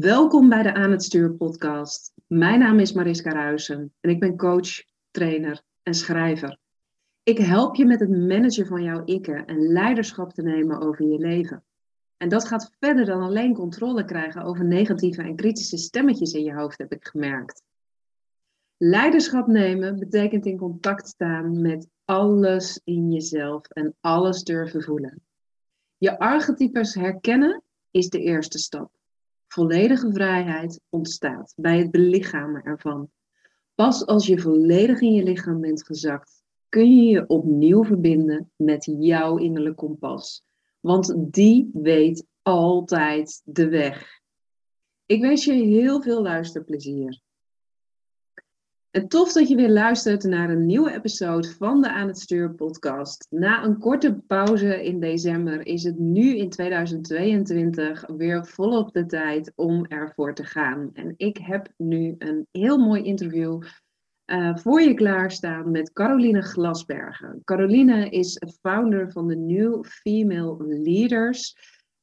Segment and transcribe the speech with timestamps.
[0.00, 2.12] Welkom bij de Aan het Stuur podcast.
[2.26, 6.58] Mijn naam is Mariska Ruisen en ik ben coach, trainer en schrijver.
[7.22, 11.18] Ik help je met het managen van jouw ikken en leiderschap te nemen over je
[11.18, 11.64] leven.
[12.16, 16.54] En dat gaat verder dan alleen controle krijgen over negatieve en kritische stemmetjes in je
[16.54, 17.62] hoofd, heb ik gemerkt.
[18.76, 25.22] Leiderschap nemen betekent in contact staan met alles in jezelf en alles durven voelen.
[25.96, 29.00] Je archetypes herkennen is de eerste stap.
[29.52, 33.10] Volledige vrijheid ontstaat bij het belichamen ervan.
[33.74, 38.84] Pas als je volledig in je lichaam bent gezakt, kun je je opnieuw verbinden met
[38.98, 40.44] jouw innerlijke kompas.
[40.80, 44.20] Want die weet altijd de weg.
[45.06, 47.20] Ik wens je heel veel luisterplezier.
[48.92, 52.54] En tof dat je weer luistert naar een nieuwe episode van de Aan het Stuur
[52.54, 53.26] podcast.
[53.30, 59.52] Na een korte pauze in december is het nu in 2022 weer volop de tijd
[59.54, 60.90] om ervoor te gaan.
[60.94, 63.62] En ik heb nu een heel mooi interview
[64.26, 67.40] uh, voor je klaarstaan met Caroline Glasbergen.
[67.44, 71.56] Caroline is founder van de New Female Leaders.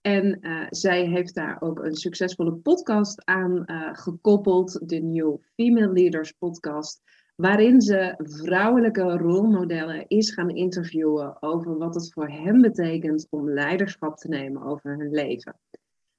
[0.10, 5.94] En uh, zij heeft daar ook een succesvolle podcast aan uh, gekoppeld, de New Female
[5.94, 7.02] Leaders podcast,
[7.36, 14.18] waarin ze vrouwelijke rolmodellen is gaan interviewen over wat het voor hen betekent om leiderschap
[14.18, 15.60] te nemen over hun leven.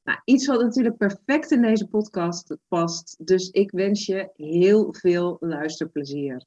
[0.03, 5.37] Nou, iets wat natuurlijk perfect in deze podcast past, dus ik wens je heel veel
[5.41, 6.45] luisterplezier.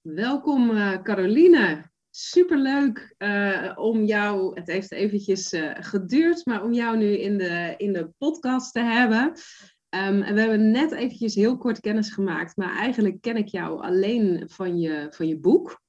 [0.00, 1.92] Welkom uh, Caroline.
[2.16, 7.74] Superleuk uh, om jou, het heeft eventjes uh, geduurd, maar om jou nu in de,
[7.76, 9.22] in de podcast te hebben.
[9.24, 13.82] Um, en we hebben net eventjes heel kort kennis gemaakt, maar eigenlijk ken ik jou
[13.82, 15.80] alleen van je, van je boek.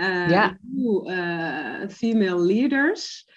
[0.00, 0.58] Uh, ja.
[1.88, 3.28] Female Leaders.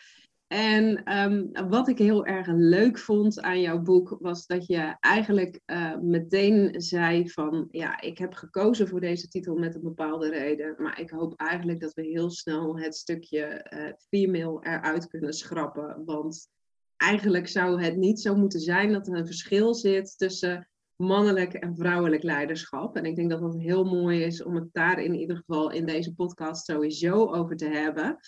[0.53, 5.59] En ehm, wat ik heel erg leuk vond aan jouw boek was dat je eigenlijk
[5.65, 10.75] uh, meteen zei van ja, ik heb gekozen voor deze titel met een bepaalde reden,
[10.77, 16.02] maar ik hoop eigenlijk dat we heel snel het stukje uh, female eruit kunnen schrappen,
[16.05, 16.47] want
[16.97, 21.75] eigenlijk zou het niet zo moeten zijn dat er een verschil zit tussen mannelijk en
[21.75, 22.95] vrouwelijk leiderschap.
[22.95, 25.86] En ik denk dat dat heel mooi is om het daar in ieder geval in
[25.86, 28.19] deze podcast sowieso over te hebben.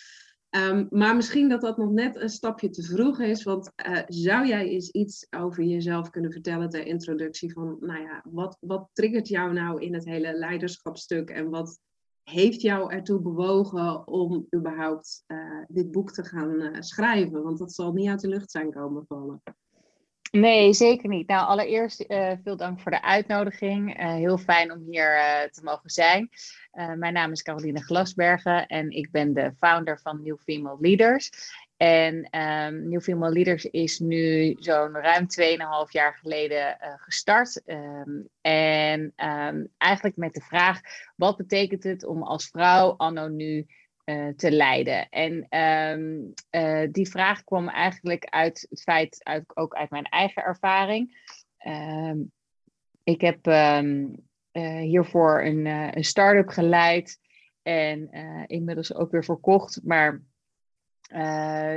[0.50, 4.46] Um, maar misschien dat dat nog net een stapje te vroeg is, want uh, zou
[4.46, 9.28] jij eens iets over jezelf kunnen vertellen ter introductie van, nou ja, wat, wat triggert
[9.28, 11.80] jou nou in het hele leiderschapstuk en wat
[12.22, 17.42] heeft jou ertoe bewogen om überhaupt uh, dit boek te gaan uh, schrijven?
[17.42, 19.42] Want dat zal niet uit de lucht zijn komen vallen.
[20.40, 21.28] Nee, zeker niet.
[21.28, 24.00] Nou, allereerst uh, veel dank voor de uitnodiging.
[24.00, 26.30] Uh, heel fijn om hier uh, te mogen zijn.
[26.96, 31.30] mijn naam is Caroline Glasbergen en ik ben de founder van New Female Leaders.
[31.76, 37.62] En um, New Female Leaders is nu zo'n ruim 2,5 jaar geleden gestart.
[37.66, 40.80] Um, en um, eigenlijk met de vraag:
[41.16, 43.66] wat betekent het om als vrouw anno nu
[44.06, 45.08] uh, te leiden.
[45.08, 50.42] En um, uh, die vraag kwam eigenlijk uit het feit, uit, ook uit mijn eigen
[50.42, 51.32] ervaring.
[51.66, 52.32] Um,
[53.02, 54.16] ik heb um,
[54.52, 57.18] uh, hiervoor een, een start-up geleid
[57.62, 58.10] en
[58.46, 59.80] inmiddels ook weer verkocht.
[59.84, 60.22] Maar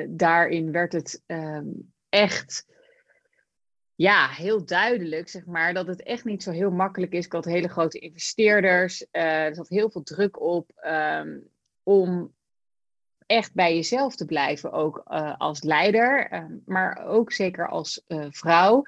[0.08, 1.24] daarin werd het
[2.10, 2.68] echt
[3.96, 7.26] ja, heel duidelijk, zeg maar, dat het echt niet zo heel makkelijk is.
[7.26, 10.72] Ik had hele grote investeerders, er zat heel veel druk op.
[11.90, 12.34] om
[13.26, 18.26] echt bij jezelf te blijven, ook uh, als leider, uh, maar ook zeker als uh,
[18.30, 18.84] vrouw.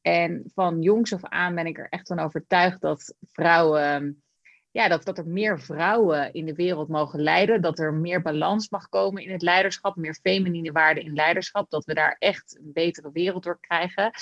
[0.00, 4.22] En van jongs af aan ben ik er echt van overtuigd dat vrouwen,
[4.70, 8.68] ja, dat, dat er meer vrouwen in de wereld mogen leiden, dat er meer balans
[8.68, 12.72] mag komen in het leiderschap, meer feminine waarden in leiderschap, dat we daar echt een
[12.72, 14.12] betere wereld door krijgen.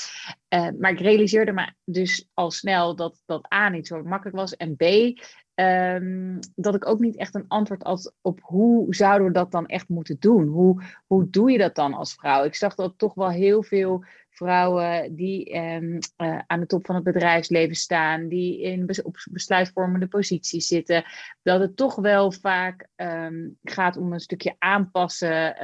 [0.78, 4.76] maar ik realiseerde me dus al snel dat dat A niet zo makkelijk was en
[4.76, 4.82] B,
[5.60, 9.66] Um, dat ik ook niet echt een antwoord had op hoe zouden we dat dan
[9.66, 10.47] echt moeten doen?
[10.47, 12.44] Hoe, hoe doe je dat dan als vrouw?
[12.44, 16.95] Ik zag dat toch wel heel veel vrouwen die um, uh, aan de top van
[16.95, 21.04] het bedrijfsleven staan, die in op besluitvormende posities zitten,
[21.42, 25.56] dat het toch wel vaak um, gaat om een stukje aanpassen.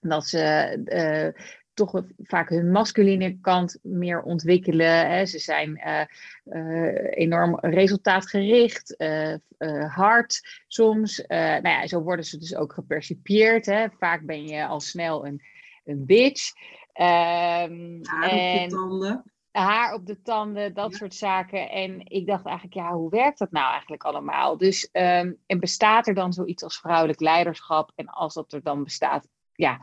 [0.00, 1.42] dat ze uh,
[1.86, 5.08] toch vaak hun masculine kant meer ontwikkelen.
[5.08, 5.26] Hè.
[5.26, 6.00] Ze zijn uh,
[6.44, 11.24] uh, enorm resultaatgericht, uh, hard soms.
[11.26, 13.66] nou ja, zo worden ze dus ook gepercipieerd.
[13.66, 13.86] Hè.
[13.98, 15.42] Vaak ben je al snel een,
[15.84, 16.52] een bitch.
[16.94, 19.24] Um, haar en, op de tanden.
[19.50, 21.70] Haar op de tanden, dat soort zaken.
[21.70, 24.56] En ik dacht eigenlijk, ja, hoe werkt dat nou eigenlijk allemaal?
[24.56, 27.92] Dus um, en bestaat er dan zoiets als vrouwelijk leiderschap?
[27.94, 29.80] En als dat er dan bestaat, ja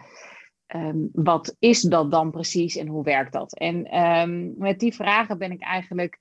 [0.69, 3.57] ehm, wat is dat dan precies en hoe werkt dat?
[3.57, 6.19] En ehm, met die vragen ben ik eigenlijk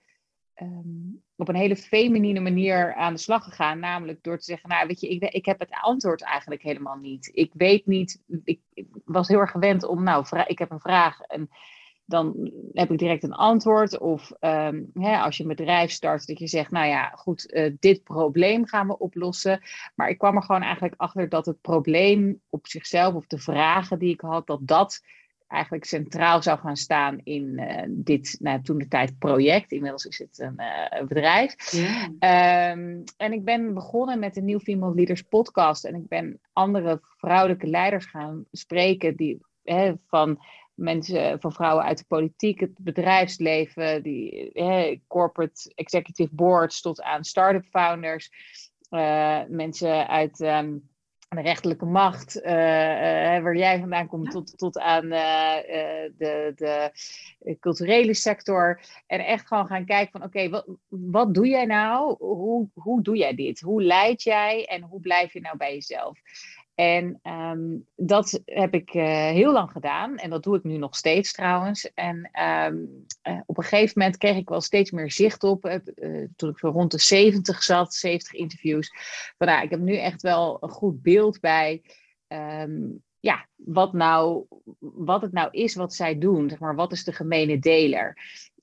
[1.36, 3.78] op een hele feminine manier aan de slag gegaan.
[3.78, 7.30] Namelijk door te zeggen, nou weet je, ik, ik heb het antwoord eigenlijk helemaal niet.
[7.32, 11.20] Ik weet niet, ik, ik was heel erg gewend om, nou, ik heb een vraag
[11.20, 11.50] en
[12.08, 13.98] dan heb ik direct een antwoord.
[13.98, 17.74] Of um, hè, als je een bedrijf start, dat je zegt, nou ja, goed, uh,
[17.78, 19.60] dit probleem gaan we oplossen.
[19.94, 23.98] Maar ik kwam er gewoon eigenlijk achter dat het probleem op zichzelf, of de vragen
[23.98, 25.02] die ik had, dat dat
[25.46, 29.72] eigenlijk centraal zou gaan staan in uh, dit, nou, toen de tijd project.
[29.72, 31.72] Inmiddels is het een uh, bedrijf.
[31.72, 32.72] Yeah.
[32.72, 35.84] Um, en ik ben begonnen met de New Female Leaders podcast.
[35.84, 40.38] En ik ben andere vrouwelijke leiders gaan spreken die hè, van
[40.78, 47.24] mensen, van vrouwen uit de politiek, het bedrijfsleven, die hè, corporate executive boards tot aan
[47.24, 48.30] start-up founders.
[48.90, 50.88] Uh, mensen uit um,
[51.28, 56.92] de rechterlijke macht, uh, uh, waar jij vandaan komt, tot, tot aan de, de
[57.60, 58.80] culturele sector.
[59.06, 62.16] En echt gewoon gaan kijken van oké, wat, wat doe jij nou?
[62.18, 63.60] Hoe, hoe doe jij dit?
[63.60, 66.18] Hoe leid jij en hoe blijf je nou bij jezelf?
[66.78, 70.16] En um, dat heb ik uh, heel lang gedaan.
[70.16, 71.92] En dat doe ik nu nog steeds trouwens.
[71.94, 72.30] En
[72.66, 75.66] um, uh, op een gegeven moment kreeg ik wel steeds meer zicht op.
[75.66, 78.90] Uh, toen ik zo rond de 70 zat, 70 interviews.
[79.38, 81.82] Van, nou, ik heb nu echt wel een goed beeld bij.
[82.28, 84.46] Um, ja, wat, nou,
[84.78, 86.48] wat het nou is wat zij doen.
[86.48, 88.18] Zeg maar, wat is de gemene deler?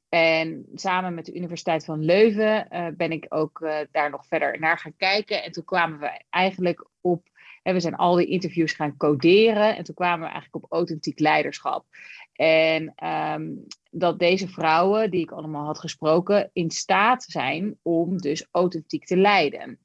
[0.09, 2.67] En samen met de Universiteit van Leuven
[2.97, 5.43] ben ik ook daar nog verder naar gaan kijken.
[5.43, 7.33] En toen kwamen we eigenlijk op
[7.65, 9.75] en we zijn al die interviews gaan coderen.
[9.75, 11.85] En toen kwamen we eigenlijk op authentiek leiderschap.
[12.33, 13.51] En ehm,
[13.91, 19.17] dat deze vrouwen, die ik allemaal had gesproken, in staat zijn om dus authentiek te
[19.17, 19.79] leiden.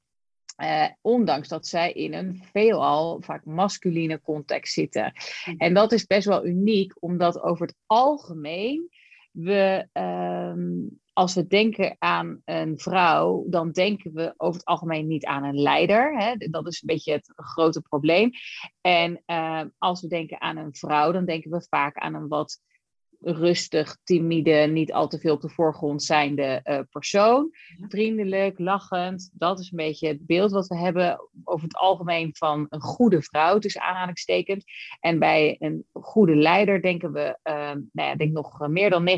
[0.58, 5.12] Uh, ondanks dat zij in een veelal vaak masculine context zitten.
[5.44, 5.54] Mm.
[5.58, 8.90] En dat is best wel uniek, omdat over het algemeen
[9.30, 15.24] we um, als we denken aan een vrouw, dan denken we over het algemeen niet
[15.24, 16.18] aan een leider.
[16.18, 16.34] Hè?
[16.36, 18.30] Dat is een beetje het grote probleem.
[18.80, 22.58] En uh, als we denken aan een vrouw, dan denken we vaak aan een wat
[23.20, 27.50] rustig, timide, niet al te veel op de voorgrond zijnde uh, persoon.
[27.88, 29.30] Vriendelijk, lachend.
[29.32, 33.22] Dat is een beetje het beeld wat we hebben over het algemeen van een goede
[33.22, 34.64] vrouw, tussen aanhalingstekens.
[35.00, 37.54] En bij een goede leider denken we, uh,
[37.92, 39.14] nou ja, denk nog meer dan 90%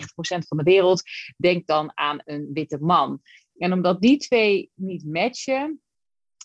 [0.49, 1.03] van de wereld,
[1.37, 3.21] denkt dan aan een witte man.
[3.59, 5.81] En omdat die twee niet matchen,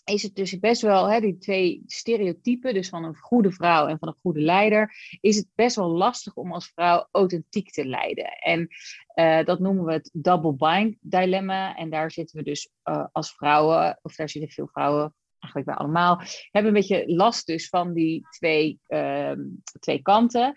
[0.08, 3.98] is het dus best wel, hè, die twee stereotypen, dus van een goede vrouw en
[3.98, 8.24] van een goede leider, is het best wel lastig om als vrouw authentiek te leiden.
[8.24, 8.68] En
[9.14, 11.76] uh, dat noemen we het double bind dilemma.
[11.76, 15.86] En daar zitten we dus uh, als vrouwen, of daar zitten veel vrouwen, eigenlijk bij
[15.86, 16.20] allemaal,
[16.50, 19.32] hebben een beetje last dus van die twee, uh,
[19.80, 20.52] twee kanten.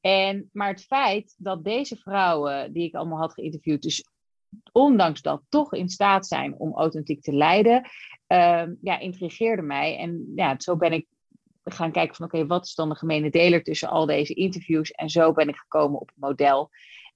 [0.00, 4.04] En, maar het feit dat deze vrouwen, die ik allemaal had geïnterviewd, dus
[4.72, 7.90] ondanks dat toch in staat zijn om authentiek te leiden,
[8.28, 9.98] uh, ja, intrigeerde mij.
[9.98, 11.06] En ja, zo ben ik
[11.64, 14.90] gaan kijken van oké, wat is dan de gemene deler tussen al deze interviews?
[14.90, 16.70] En zo ben ik gekomen op het model.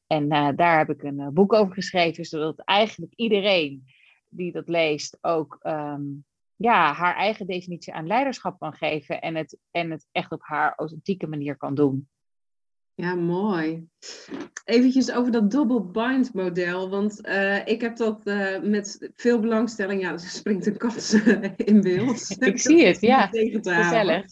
[0.06, 3.84] En uh, daar heb ik een uh, boek over geschreven, zodat eigenlijk iedereen
[4.28, 6.24] die dat leest ook um,
[6.56, 10.74] ja, haar eigen definitie aan leiderschap kan geven en het, en het echt op haar
[10.76, 12.08] authentieke manier kan doen.
[13.00, 13.88] Ja, mooi.
[14.64, 20.00] Eventjes over dat double bind model, want uh, ik heb dat uh, met veel belangstelling,
[20.00, 21.20] ja, er springt een kat
[21.56, 22.36] in beeld.
[22.38, 24.24] ik zie het, ja, gezellig.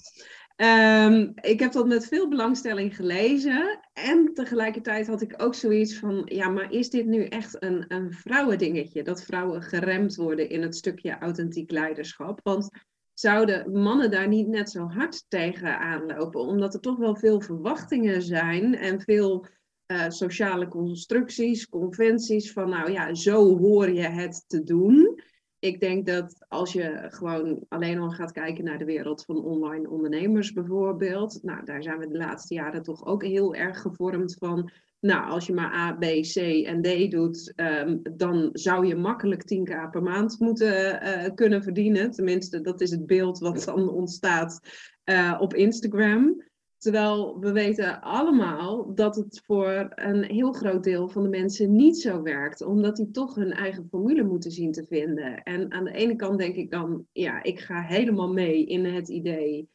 [0.57, 6.23] Um, ik heb dat met veel belangstelling gelezen en tegelijkertijd had ik ook zoiets van,
[6.25, 9.03] ja, maar is dit nu echt een, een vrouwendingetje?
[9.03, 12.41] Dat vrouwen geremd worden in het stukje authentiek leiderschap?
[12.43, 12.71] Want
[13.19, 16.41] zouden mannen daar niet net zo hard tegen aanlopen?
[16.41, 19.47] Omdat er toch wel veel verwachtingen zijn en veel
[19.93, 25.21] uh, sociale constructies, conventies van, nou ja, zo hoor je het te doen.
[25.59, 29.91] Ik denk dat als je gewoon alleen al gaat kijken naar de wereld van online
[29.91, 34.71] ondernemers bijvoorbeeld, nou daar zijn we de laatste jaren toch ook heel erg gevormd van
[35.01, 36.37] nou, als je maar A, B, C
[36.67, 42.11] en D doet, um, dan zou je makkelijk 10k per maand moeten uh, kunnen verdienen.
[42.11, 44.61] Tenminste, dat is het beeld wat dan ontstaat
[45.05, 46.47] uh, op Instagram.
[46.79, 52.01] Terwijl we weten allemaal dat het voor een heel groot deel van de mensen niet
[52.01, 55.43] zo werkt, omdat die toch hun eigen formule moeten zien te vinden.
[55.43, 59.09] En aan de ene kant denk ik dan, ja, ik ga helemaal mee in het
[59.09, 59.69] idee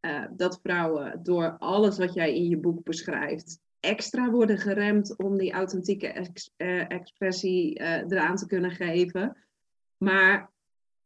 [0.00, 5.38] uh, dat vrouwen door alles wat jij in je boek beschrijft, extra worden geremd om
[5.38, 9.36] die authentieke ex, uh, expressie uh, eraan te kunnen geven.
[9.96, 10.50] Maar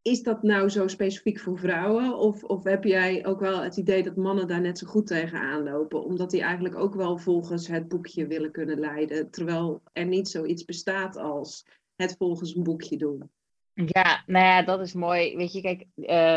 [0.02, 2.18] is dat nou zo specifiek voor vrouwen?
[2.18, 5.62] Of, of heb jij ook wel het idee dat mannen daar net zo goed tegenaan
[5.62, 6.04] lopen?
[6.04, 9.30] Omdat die eigenlijk ook wel volgens het boekje willen kunnen leiden.
[9.30, 11.66] Terwijl er niet zoiets bestaat als
[11.96, 13.30] het volgens een boekje doen.
[13.74, 15.36] Ja, nou ja, dat is mooi.
[15.36, 15.86] Weet je, kijk,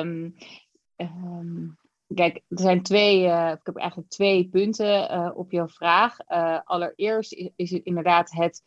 [0.04, 0.36] um,
[0.96, 1.78] um,
[2.14, 6.18] kijk er zijn twee, uh, ik heb eigenlijk twee punten uh, op jouw vraag.
[6.30, 8.64] Uh, allereerst is, is het inderdaad het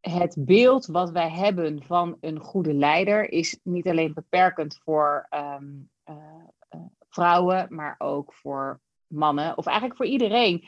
[0.00, 5.90] het beeld wat wij hebben van een goede leider is niet alleen beperkend voor um,
[6.08, 6.16] uh,
[7.08, 10.64] vrouwen, maar ook voor mannen, of eigenlijk voor iedereen.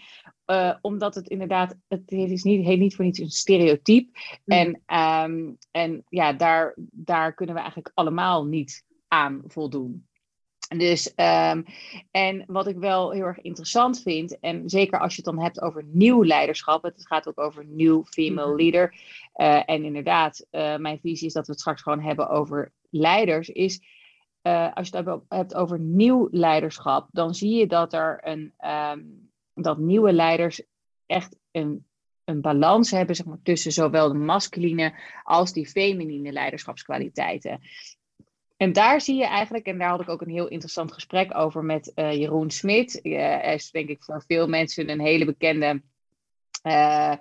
[0.47, 4.19] Uh, omdat het inderdaad, het is niet, heet niet voor niets een stereotype.
[4.45, 4.57] Mm.
[4.57, 4.69] En,
[5.25, 10.07] um, en ja, daar, daar kunnen we eigenlijk allemaal niet aan voldoen.
[10.69, 11.65] Dus, um,
[12.11, 15.61] en wat ik wel heel erg interessant vind, en zeker als je het dan hebt
[15.61, 18.57] over nieuw leiderschap, het gaat ook over nieuw female mhm.
[18.57, 18.95] leader.
[19.37, 23.49] Uh, en inderdaad, uh, mijn visie is dat we het straks gewoon hebben over leiders,
[23.49, 23.81] is
[24.47, 28.55] uh, als je het hebt over nieuw leiderschap, dan zie je dat er een,
[28.93, 30.63] um, dat nieuwe leiders
[31.07, 31.87] echt een,
[32.25, 34.95] een balans hebben zeg maar, tussen zowel de masculine
[35.25, 37.61] als die feminine leiderschapskwaliteiten.
[38.57, 41.65] En daar zie je eigenlijk, en daar had ik ook een heel interessant gesprek over
[41.65, 43.01] met uh, Jeroen Smit.
[43.03, 45.83] Uh, hij is denk ik voor veel mensen een hele bekende
[46.63, 47.15] uh,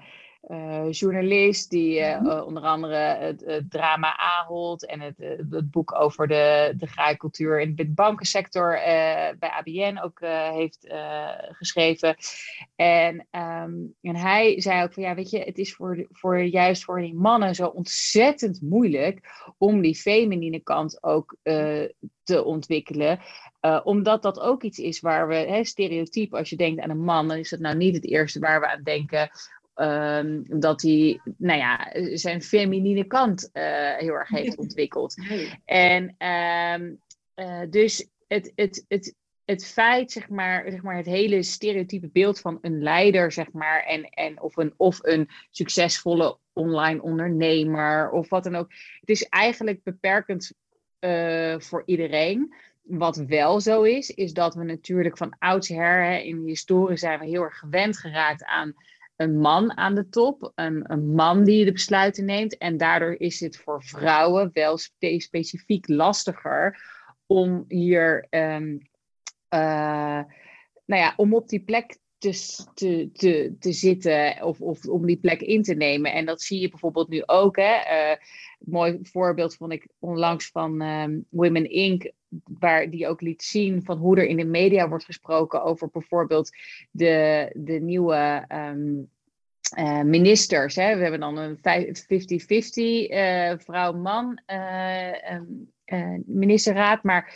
[0.47, 5.17] uh, journalist die uh, uh, onder andere het, het, drama Ahold en het,
[5.49, 8.71] het boek over de, de graaikultuur in de bankensector
[9.39, 10.19] bij ABN ook
[10.53, 10.87] heeft
[11.51, 12.15] geschreven.
[12.75, 16.83] En, um, en hij zei ook van ja, weet je, het is voor, voor juist
[16.83, 19.19] voor die mannen zo ontzettend moeilijk
[19.57, 21.37] om die feminine kant ook
[22.23, 23.19] te ontwikkelen.
[23.61, 27.03] Uh, omdat dat ook iets is waar we, hè, stereotyp, als je denkt aan een
[27.03, 29.29] man, dan is dat nou niet het eerste waar we aan denken.
[29.81, 33.63] Um, dat hij nou ja, zijn feminine kant uh,
[33.97, 35.15] heel erg heeft ontwikkeld.
[35.65, 36.99] En um,
[37.35, 39.15] uh, dus het, het, het,
[39.45, 43.83] het feit, zeg maar, zeg maar, het hele stereotype beeld van een leider, zeg maar,
[43.83, 48.71] en, en of, een, of een succesvolle online ondernemer of wat dan ook.
[48.99, 50.53] Het is eigenlijk beperkend
[50.99, 52.53] uh, voor iedereen.
[52.81, 57.19] Wat wel zo is, is dat we natuurlijk van oudsher hè, in de historie zijn
[57.19, 58.73] we heel erg gewend geraakt aan
[59.15, 62.57] een man aan de top, een, een man die de besluiten neemt.
[62.57, 66.79] En daardoor is het voor vrouwen wel spe specifiek lastiger
[67.25, 68.71] om hier, um,
[69.49, 70.21] uh,
[70.85, 71.97] nou ja, om op die plek
[72.31, 76.13] te, te, te, te zitten of, of om die plek in te nemen.
[76.13, 77.55] En dat zie je bijvoorbeeld nu ook.
[77.55, 77.73] Hè?
[78.11, 78.17] Uh,
[78.59, 82.11] mooi voorbeeld vond ik onlangs van um, Women Inc
[82.59, 86.49] waar die ook liet zien van hoe er in de media wordt gesproken over bijvoorbeeld
[86.91, 89.09] de, de nieuwe um,
[89.77, 90.75] uh, ministers.
[90.75, 90.95] Hè.
[90.95, 97.33] We hebben dan een 50-50 uh, eh, vrouw-man uh, ministerraad, maar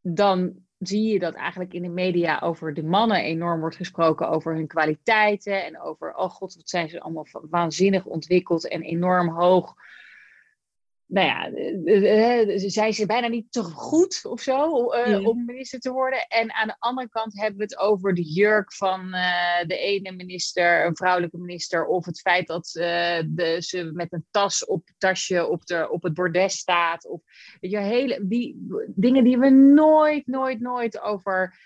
[0.00, 4.54] dan zie je dat eigenlijk in de media over de mannen enorm wordt gesproken over
[4.54, 9.74] hun kwaliteiten en over, oh god, wat zijn ze allemaal waanzinnig ontwikkeld en enorm hoog
[11.06, 16.26] nou ja, zijn ze bijna niet te goed of zo uh, om minister te worden.
[16.28, 20.12] En aan de andere kant hebben we het over de jurk van uh, de ene
[20.12, 22.84] minister, een vrouwelijke minister, of het feit dat uh,
[23.26, 27.06] de, ze met een tas op tasje op, de, op het bordes staat.
[27.06, 27.20] Of
[27.60, 31.58] je, hele, die dingen die we nooit, nooit, nooit over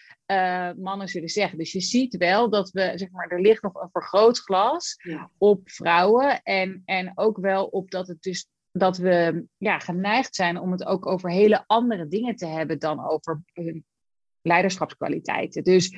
[0.77, 1.59] mannen zullen zeggen.
[1.59, 5.31] Dus je ziet wel dat we, zeg maar, er ligt nog een vergrootglas ja.
[5.39, 6.43] op vrouwen.
[6.43, 10.85] En, en ook wel op dat het dus dat we ja, geneigd zijn om het
[10.85, 13.85] ook over hele andere dingen te hebben dan over hun
[14.43, 15.65] leiderschapskwaliteiten.
[15.65, 15.95] Dus,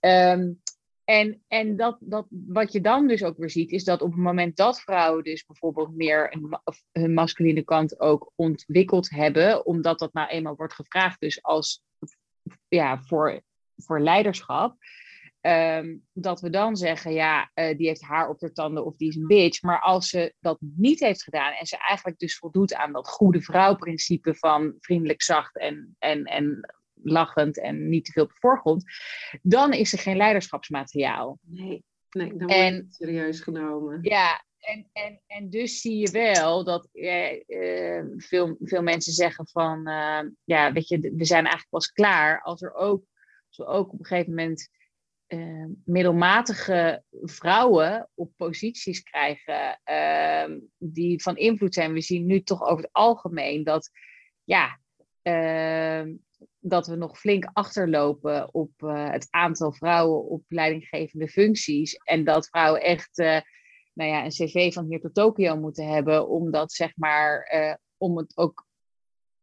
[0.00, 0.60] um,
[1.04, 4.20] en en dat, dat, wat je dan dus ook weer ziet, is dat op het
[4.20, 6.60] moment dat vrouwen dus bijvoorbeeld meer een,
[6.92, 11.82] hun masculine kant ook ontwikkeld hebben, omdat dat nou eenmaal wordt gevraagd, dus als
[12.68, 13.40] ja, voor,
[13.76, 14.76] voor leiderschap,
[15.46, 19.08] Um, dat we dan zeggen, ja, uh, die heeft haar op de tanden of die
[19.08, 19.62] is een bitch.
[19.62, 23.42] Maar als ze dat niet heeft gedaan en ze eigenlijk dus voldoet aan dat goede
[23.42, 28.84] vrouwprincipe van vriendelijk, zacht en, en, en lachend en niet te veel op de voorgrond,
[29.42, 31.38] dan is er geen leiderschapsmateriaal.
[31.42, 33.98] Nee, nee dan wordt het serieus genomen.
[34.02, 37.48] Ja, en, en, en dus zie je wel dat eh,
[37.98, 42.42] eh, veel, veel mensen zeggen van, uh, ja, weet je, we zijn eigenlijk pas klaar
[42.42, 43.04] als er ook,
[43.48, 44.68] als we ook op een gegeven moment
[45.28, 51.92] uh, middelmatige vrouwen op posities krijgen uh, die van invloed zijn.
[51.92, 53.90] We zien nu toch over het algemeen dat,
[54.44, 54.80] ja,
[55.22, 56.14] uh,
[56.60, 61.94] dat we nog flink achterlopen op eh, het aantal vrouwen op leidinggevende functies.
[61.94, 63.40] En dat vrouwen echt eh,
[63.92, 67.48] nou ja, een cv van hier tot Tokio moeten hebben om dat zeg maar,
[67.96, 68.65] om het ook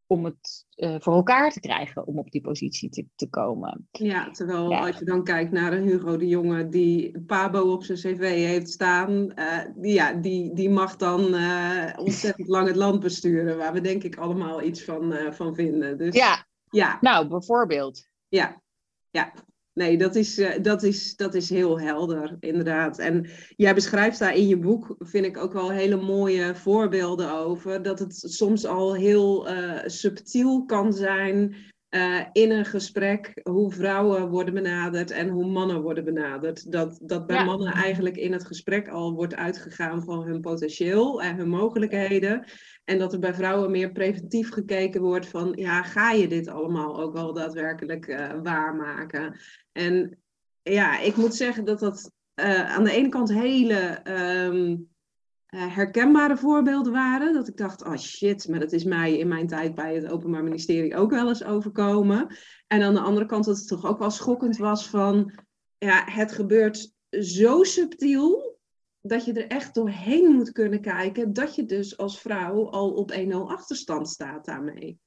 [0.08, 3.88] om het uh, voor elkaar te krijgen om op die positie te, te komen.
[3.92, 7.98] Ja, terwijl als je dan kijkt naar een Hugo de Jonge die Pabo op zijn
[7.98, 13.00] cv heeft staan, uh, die, ja, die, die mag dan uh, ontzettend lang het land
[13.00, 15.98] besturen, waar we denk ik allemaal iets van, van vinden.
[15.98, 16.48] Dus, ja.
[16.70, 18.08] ja, nou bijvoorbeeld.
[18.28, 18.62] Ja,
[19.10, 19.34] ja.
[19.74, 23.00] Nee, dat is, uh, dat, is, dat is heel helder, inderdaad.
[23.00, 27.82] En jij beschrijft daar in je boek, vind ik ook wel hele mooie voorbeelden over.
[27.82, 31.56] Dat het soms al heel uh, subtiel kan zijn
[31.96, 36.72] uh, in een gesprek hoe vrouwen worden benaderd en hoe mannen worden benaderd.
[36.72, 41.36] Dat, dat bij mannen eigenlijk in het gesprek al wordt uitgegaan van hun potentieel en
[41.36, 42.46] hun mogelijkheden.
[42.84, 47.02] En dat er bij vrouwen meer preventief gekeken wordt van, ja, ga je dit allemaal
[47.02, 49.40] ook wel daadwerkelijk uh, waarmaken?
[49.72, 50.18] En
[50.62, 54.02] ja, ik moet zeggen dat dat uh, aan de ene kant hele
[54.48, 54.90] um,
[55.54, 57.34] uh, herkenbare voorbeelden waren.
[57.34, 60.44] Dat ik dacht, oh shit, maar dat is mij in mijn tijd bij het Openbaar
[60.44, 62.36] Ministerie ook wel eens overkomen.
[62.68, 65.34] En aan de andere kant dat het toch ook wel schokkend was van,
[65.78, 68.60] ja, het gebeurt zo subtiel
[69.02, 73.12] dat je er echt doorheen moet kunnen kijken, dat je dus als vrouw al op
[73.12, 75.00] 1-0 achterstand staat daarmee.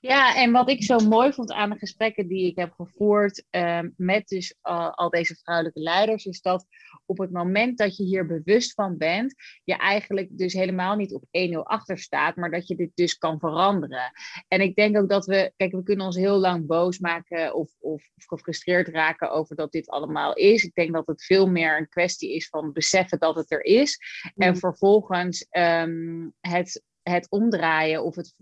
[0.00, 3.80] Ja, en wat ik zo mooi vond aan de gesprekken die ik heb gevoerd uh,
[3.96, 6.66] met dus al, al, deze vrouwelijke leiders, is dat
[7.08, 9.34] op het moment dat je hier bewust van bent,
[9.64, 13.38] je eigenlijk dus helemaal niet op 1-0 achter staat, maar dat je dit dus kan
[13.38, 14.12] veranderen.
[14.48, 17.70] En ik denk ook dat we, kijk, we kunnen ons heel lang boos maken of,
[17.78, 20.64] of, of gefrustreerd raken over dat dit allemaal is.
[20.64, 23.98] Ik denk dat het veel meer een kwestie is van beseffen dat het er is.
[24.36, 24.56] En mm.
[24.56, 28.34] vervolgens um, het het omdraaien of het,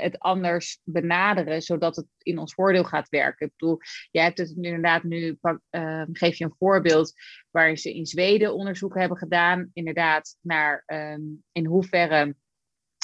[0.00, 3.46] het anders benaderen, zodat het in ons voordeel gaat werken.
[3.46, 3.78] Ik bedoel,
[4.10, 5.38] jij hebt het inderdaad nu,
[5.70, 7.12] uh, geef je een voorbeeld
[7.50, 12.34] waarin ze in Zweden onderzoek hebben gedaan, inderdaad, naar um, in hoeverre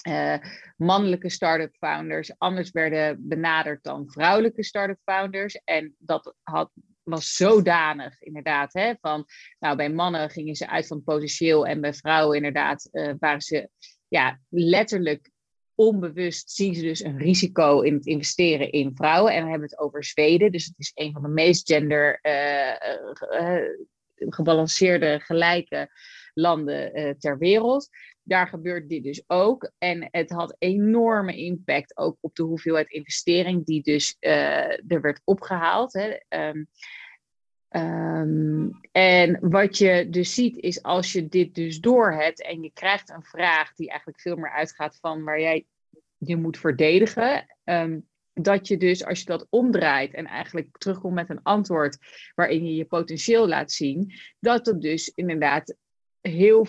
[0.08, 0.36] uh,
[0.76, 5.60] mannelijke start-up founders anders werden benaderd dan vrouwelijke start-up founders.
[5.64, 6.70] En dat had,
[7.02, 9.24] was zodanig, inderdaad, hè, van,
[9.58, 13.68] nou, bij mannen gingen ze uit van potentieel en bij vrouwen inderdaad uh, waren ze
[14.08, 15.30] ja, letterlijk
[15.74, 19.32] onbewust zien ze dus een risico in het investeren in vrouwen.
[19.32, 22.74] En we hebben het over Zweden, dus het is een van de meest gender uh,
[23.40, 23.68] uh,
[24.14, 25.88] gebalanceerde, gelijke
[26.34, 27.88] landen ter wereld.
[28.22, 29.70] Daar gebeurt dit dus ook.
[29.78, 35.92] En het had enorme impact ook op de hoeveelheid investering die dus er werd opgehaald.
[35.92, 36.16] Hè.
[36.48, 36.68] Um,
[37.70, 43.10] Um, en wat je dus ziet is als je dit dus doorhebt en je krijgt
[43.10, 45.66] een vraag die eigenlijk veel meer uitgaat van waar jij
[46.16, 51.30] je moet verdedigen, um, dat je dus als je dat omdraait en eigenlijk terugkomt met
[51.30, 51.98] een antwoord
[52.34, 55.76] waarin je je potentieel laat zien, dat het dus inderdaad
[56.20, 56.66] heel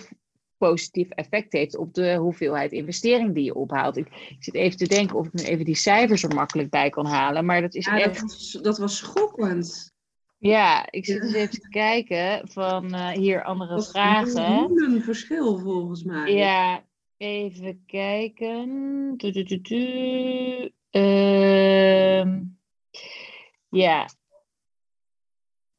[0.57, 3.97] positief effect heeft op de hoeveelheid investering die je ophaalt.
[3.97, 6.89] Ik, ik zit even te denken of ik nu even die cijfers er makkelijk bij
[6.89, 8.19] kan halen, maar dat is ja, echt...
[8.19, 9.97] Dat was, dat was schokkend.
[10.39, 14.75] Ja, ik zit eens even te kijken van uh, hier andere dat vragen.
[14.75, 16.33] is een verschil volgens mij.
[16.33, 16.83] Ja,
[17.17, 19.13] even kijken.
[20.91, 22.23] Uh,
[23.69, 24.07] ja.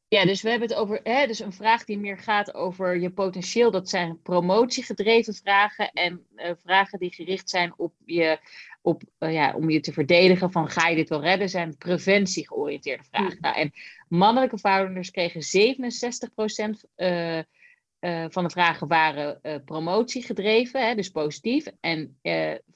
[0.09, 3.11] Ja, dus we hebben het over, hè, dus een vraag die meer gaat over je
[3.11, 3.71] potentieel.
[3.71, 8.39] Dat zijn promotiegedreven vragen en uh, vragen die gericht zijn op je
[8.83, 12.47] op, uh, ja, om je te verdedigen van ga je dit wel redden, zijn preventie
[12.47, 13.39] georiënteerde vragen.
[13.41, 13.73] Nou, en
[14.09, 21.67] mannelijke founders kregen 67% uh, uh, van de vragen waren promotie gedreven, hè, dus positief.
[21.81, 22.19] En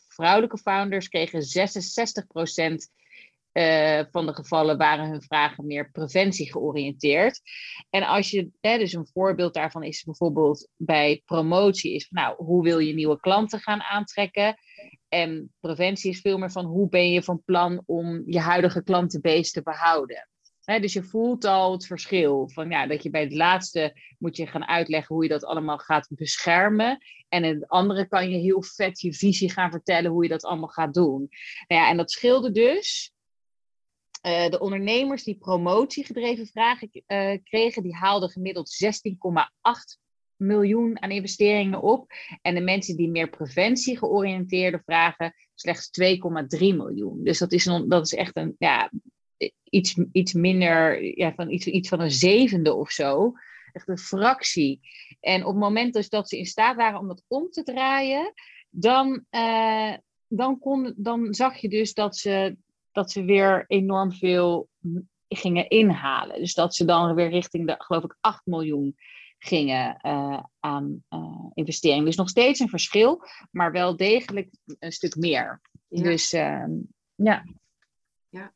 [0.09, 2.93] vrouwelijke founders kregen 66%
[3.55, 7.41] uh, van de gevallen waren hun vragen meer preventie georiënteerd.
[7.91, 12.63] En als je, hè, dus een voorbeeld daarvan is bijvoorbeeld bij promotie, is nou, hoe
[12.63, 14.57] wil je nieuwe klanten gaan aantrekken?
[15.09, 19.51] En preventie is veel meer van hoe ben je van plan om je huidige klantenbase
[19.51, 20.29] te behouden.
[20.65, 22.49] dus je voelt al het verschil.
[22.49, 25.79] Van, ja, dat je bij het laatste moet je gaan uitleggen hoe je dat allemaal
[25.79, 26.99] gaat beschermen.
[27.29, 30.45] En in het andere kan je heel vet je visie gaan vertellen hoe je dat
[30.45, 31.29] allemaal gaat doen.
[31.69, 33.13] Nou ja, en dat scheelde dus.
[34.27, 40.04] Uh, de ondernemers die promotiegedreven vragen uh, kregen, die haalden gemiddeld 16,8
[40.37, 42.13] miljoen aan investeringen op.
[42.43, 47.25] En de mensen die meer preventie georiënteerde vragen, slechts 2,3 miljoen.
[47.25, 48.91] Dus dat is, een, dat is echt een, ja,
[49.65, 53.33] iets, iets minder, ja, van iets, iets van een zevende of zo.
[53.73, 54.81] Echt een fractie.
[55.21, 58.33] En op het moment dus dat ze in staat waren om dat om te draaien,
[58.71, 59.95] dan, uh,
[60.29, 62.57] dan, kon, dan zag je dus dat ze,
[62.93, 64.69] dat ze weer enorm veel
[65.29, 66.39] gingen inhalen.
[66.39, 68.97] Dus dat ze dan weer richting de, geloof ik, 8 miljoen
[69.45, 72.05] gingen uh, aan uh, investeringen.
[72.05, 75.61] Dus nog steeds een verschil, maar wel degelijk een stuk meer.
[75.89, 76.65] Dus, uh,
[77.15, 77.45] Ja.
[78.29, 78.53] ja.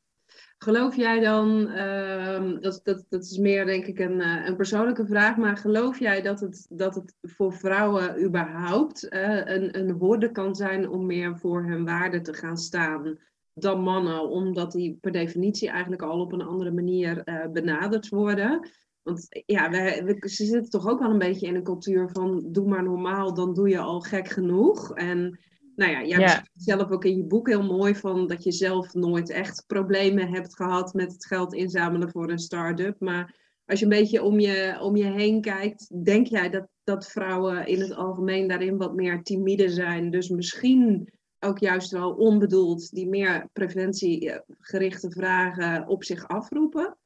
[0.59, 5.07] Geloof jij dan, uh, dat, dat, dat is meer denk ik een, uh, een persoonlijke
[5.07, 10.55] vraag, maar geloof jij dat het, dat het voor vrouwen überhaupt een, een horde kan
[10.55, 13.18] zijn om meer voor hun waarde te gaan staan
[13.61, 18.68] dan mannen, omdat die per definitie eigenlijk al op een andere manier uh, benaderd worden?
[19.03, 22.45] Want ja, we, we, ze zitten toch ook wel een beetje in een cultuur van
[22.53, 24.95] doe maar normaal, dan doe je al gek genoeg.
[24.95, 25.39] En
[25.77, 26.47] nou ja, jij ja.
[26.55, 30.57] zelf ook in je boek heel mooi van dat je zelf nooit echt problemen hebt
[30.57, 33.01] gehad met het geld inzamelen voor een start-up.
[33.01, 37.07] Maar als je een beetje om je, om je heen kijkt, denk jij dat, dat
[37.07, 40.11] vrouwen in het algemeen daarin wat meer timide zijn?
[40.11, 46.97] Dus misschien ook juist wel onbedoeld die meer preventiegerichte vragen op zich afroepen?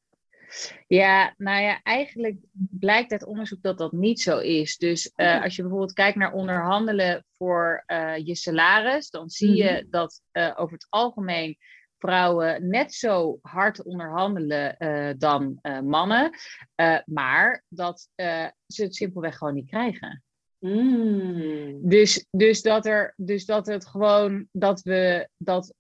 [0.87, 2.37] Ja, nou ja, eigenlijk
[2.71, 4.77] blijkt uit onderzoek dat dat niet zo is.
[4.77, 9.71] Dus uh, als je bijvoorbeeld kijkt naar onderhandelen voor uh, je salaris, dan zie je
[9.71, 9.91] mm-hmm.
[9.91, 11.57] dat uh, over het algemeen
[11.99, 14.77] vrouwen net zo hard onderhandelen
[15.19, 16.31] dan mannen,
[17.05, 18.09] maar dat
[18.67, 20.23] ze het simpelweg gewoon niet krijgen.
[20.59, 21.89] Mm.
[21.89, 25.75] Dus, dus, dat er, dus dat het gewoon dat we dat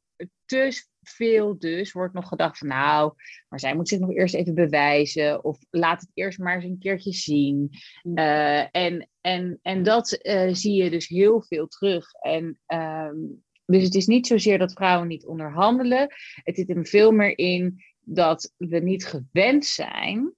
[0.44, 3.12] te veel dus wordt nog gedacht van nou,
[3.48, 6.78] maar zij moet zich nog eerst even bewijzen of laat het eerst maar eens een
[6.78, 7.70] keertje zien.
[8.02, 12.12] Uh, en, en, en dat uh, zie je dus heel veel terug.
[12.12, 16.14] En um, dus het is niet zozeer dat vrouwen niet onderhandelen.
[16.34, 20.34] Het zit er veel meer in dat we niet gewend zijn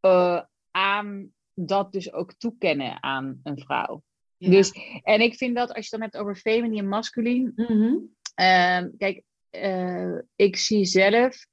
[0.00, 4.02] uh, aan dat dus ook toekennen aan een vrouw.
[4.36, 4.50] Ja.
[4.50, 7.52] Dus, en ik vind dat als je dan hebt over feminine en masculin.
[7.54, 8.16] Mm-hmm.
[8.40, 11.46] Uh, kijk, uh, ik zie zelf.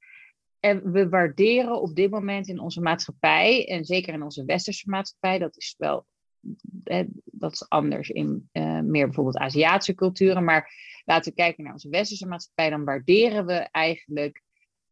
[0.60, 5.38] En we waarderen op dit moment in onze maatschappij, en zeker in onze westerse maatschappij,
[5.38, 6.06] dat is wel
[7.24, 10.44] dat is anders in uh, meer bijvoorbeeld Aziatische culturen.
[10.44, 10.72] Maar
[11.04, 14.42] laten we kijken naar onze westerse maatschappij, dan waarderen we eigenlijk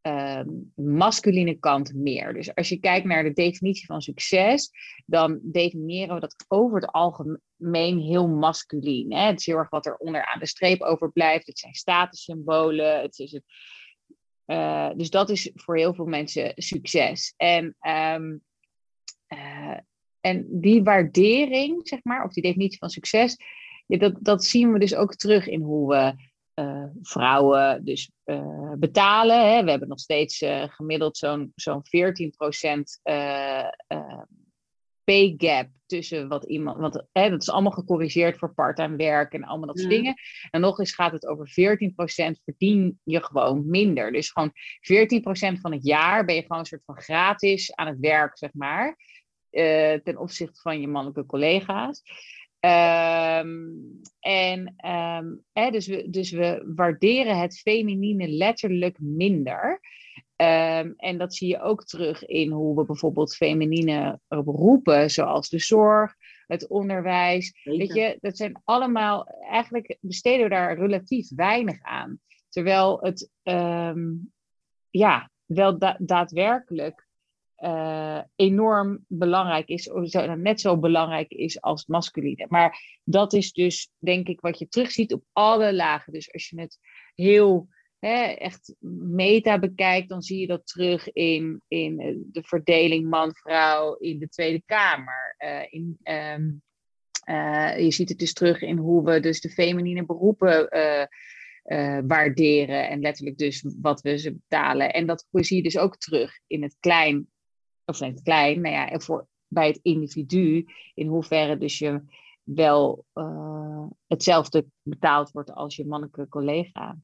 [0.03, 0.41] uh,
[0.75, 2.33] masculine kant meer.
[2.35, 4.71] Dus als je kijkt naar de definitie van succes,
[5.07, 7.41] dan definiëren we dat over het algemeen
[7.73, 9.13] heel masculien.
[9.13, 9.27] Hè?
[9.27, 11.47] Het is heel erg wat er onderaan de streep overblijft.
[11.47, 13.01] Het zijn statussymbolen.
[13.01, 13.43] Het is het,
[14.47, 17.35] uh, dus dat is voor heel veel mensen succes.
[17.37, 18.43] En, um,
[19.29, 19.79] uh,
[20.21, 23.37] en die waardering, zeg maar, of die definitie van succes,
[23.87, 28.11] dat, dat zien we dus ook terug in hoe we uh, vrouwen dus
[28.79, 29.51] betalen.
[29.51, 29.65] Hè.
[29.65, 32.83] We hebben nog steeds gemiddeld zo'n zo'n 14%
[35.05, 36.79] pay gap tussen wat iemand.
[36.79, 39.97] Want hè, dat is allemaal gecorrigeerd voor part-time werk en allemaal dat soort ja.
[39.97, 40.15] dingen.
[40.51, 41.53] En nog eens gaat het over 14%
[42.45, 44.13] verdien je gewoon minder.
[44.13, 44.53] Dus gewoon
[45.57, 48.53] 14% van het jaar ben je gewoon een soort van gratis aan het werk, zeg
[48.53, 48.97] maar.
[50.03, 52.03] ten opzichte van je mannelijke collega's.
[52.65, 59.81] Um, en um, hè, dus, we, dus we waarderen het feminine letterlijk minder.
[60.45, 65.59] Um, en dat zie je ook terug in hoe we bijvoorbeeld feminine beroepen, zoals de
[65.59, 66.15] zorg,
[66.47, 67.61] het onderwijs.
[67.65, 72.19] Weet je, dat zijn allemaal, eigenlijk besteden we daar relatief weinig aan.
[72.49, 73.31] Terwijl het
[74.91, 77.07] ja, wel da daadwerkelijk
[77.59, 79.91] uh, enorm belangrijk is,
[80.37, 82.47] net zo belangrijk is als het masculine.
[82.49, 86.13] Maar dat is dus, denk ik, wat je terugziet op alle lagen.
[86.13, 86.79] Dus als je het
[87.15, 87.69] heel
[88.05, 94.19] echt meta bekijkt, dan zie je dat terug in, in eh, de verdeling man-vrouw in
[94.19, 95.37] de Tweede Kamer.
[95.39, 96.63] Uh, in, um,
[97.29, 100.69] uh, je ziet het dus terug in hoe we dus de feminine beroepen
[102.07, 104.93] waarderen en letterlijk dus wat we ze betalen.
[104.93, 107.27] En dat zie je dus ook terug in het klein
[107.85, 112.03] of het klein, nou ja, voor, bij het individu, in hoeverre dus je
[112.43, 113.07] wel
[114.07, 116.99] hetzelfde betaald wordt als je mannelijke collega.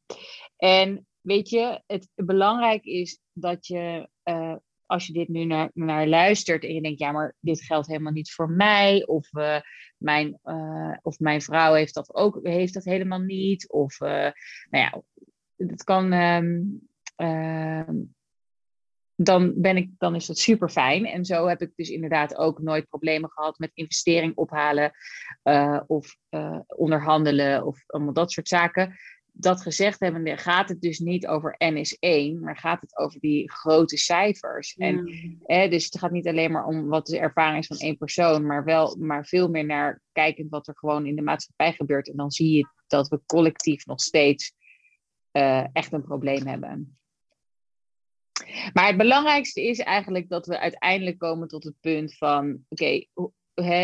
[0.61, 4.55] En weet je, het belangrijk is dat je, uh,
[4.87, 8.13] als je dit nu naar, naar luistert en je denkt, ja, maar dit geldt helemaal
[8.13, 9.61] niet voor mij, of, uh,
[9.97, 10.39] mijn,
[11.03, 14.33] of mijn vrouw heeft dat ook heeft dat helemaal niet, of nou
[14.71, 15.03] ja,
[15.57, 16.13] het kan.
[16.13, 16.89] Um,
[19.15, 21.07] dan, ben ik, dan is dat super fijn.
[21.07, 24.93] En zo heb ik dus inderdaad ook nooit problemen gehad met investering ophalen
[25.87, 26.17] of
[26.67, 28.97] onderhandelen of allemaal dat soort zaken.
[29.33, 33.21] Dat gezegd hebben, gaat het dus niet over N is 1, maar gaat het over
[33.21, 34.75] die grote cijfers.
[34.77, 35.05] En,
[35.71, 38.65] dus het gaat niet alleen maar om wat de ervaring is van één persoon, maar,
[38.65, 42.09] wel, maar veel meer naar kijkend wat er gewoon in de maatschappij gebeurt.
[42.09, 44.53] En dan zie je dat we collectief nog steeds
[45.33, 46.99] uh, echt een probleem hebben.
[48.73, 53.09] Maar het belangrijkste is eigenlijk dat we uiteindelijk komen tot het punt van: oké, okay,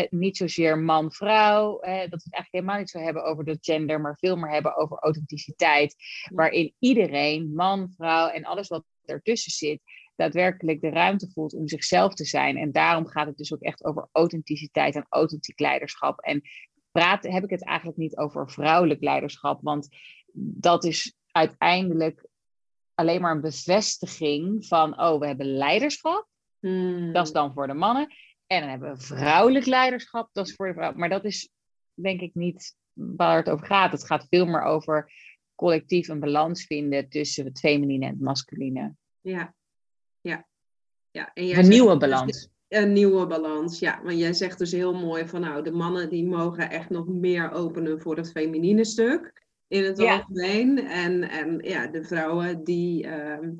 [0.09, 4.17] niet zozeer man-vrouw, dat we het eigenlijk helemaal niet zo hebben over de gender, maar
[4.17, 5.95] veel meer hebben over authenticiteit,
[6.33, 9.81] waarin iedereen, man, vrouw en alles wat ertussen zit,
[10.15, 12.57] daadwerkelijk de ruimte voelt om zichzelf te zijn.
[12.57, 16.19] En daarom gaat het dus ook echt over authenticiteit en authentiek leiderschap.
[16.19, 16.41] En
[16.91, 19.87] praat, heb ik het eigenlijk niet over vrouwelijk leiderschap, want
[20.33, 22.27] dat is uiteindelijk
[22.95, 26.27] alleen maar een bevestiging van, oh, we hebben leiderschap.
[26.59, 27.13] Hmm.
[27.13, 28.13] Dat is dan voor de mannen.
[28.47, 30.93] En dan hebben we vrouwelijk leiderschap, dat is voor de vrouw.
[30.93, 31.49] Maar dat is
[31.93, 33.91] denk ik niet waar het over gaat.
[33.91, 35.11] Het gaat veel meer over
[35.55, 38.95] collectief een balans vinden tussen het feminine en het masculine.
[39.21, 39.53] Ja,
[40.21, 40.47] ja.
[41.11, 41.33] ja.
[41.33, 42.49] En een nieuwe dus balans.
[42.67, 44.01] Een nieuwe balans, ja.
[44.03, 47.51] Want jij zegt dus heel mooi van nou, de mannen die mogen echt nog meer
[47.51, 50.79] openen voor het feminine stuk in het algemeen.
[50.79, 53.55] En, en ja, de vrouwen die, ehm,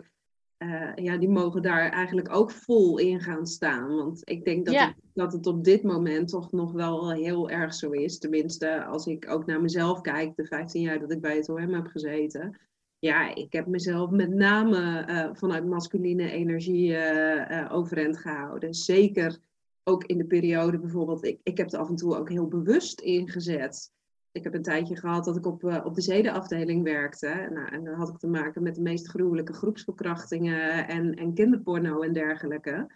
[0.58, 3.96] eh, ja, die mogen daar eigenlijk ook vol in gaan staan.
[3.96, 7.74] Want ik denk dat, het, dat het op dit moment toch nog wel heel erg
[7.74, 8.18] zo is.
[8.18, 11.74] Tenminste, als ik ook naar mezelf kijk, de 15 jaar dat ik bij het OM
[11.74, 12.60] heb gezeten.
[13.00, 18.74] Ja, ik heb mezelf met name uh, vanuit masculine energie uh, overeind gehouden.
[18.74, 19.38] Zeker
[19.84, 23.02] ook in de periode bijvoorbeeld, ik, ik heb het af en toe ook heel bewust
[23.02, 23.92] ingezet
[24.38, 27.48] ik heb een tijdje gehad dat ik op, uh, op de zedenafdeling werkte.
[27.54, 32.02] Nou, en dan had ik te maken met de meest gruwelijke groepsverkrachtingen en, en kinderporno
[32.02, 32.92] en dergelijke.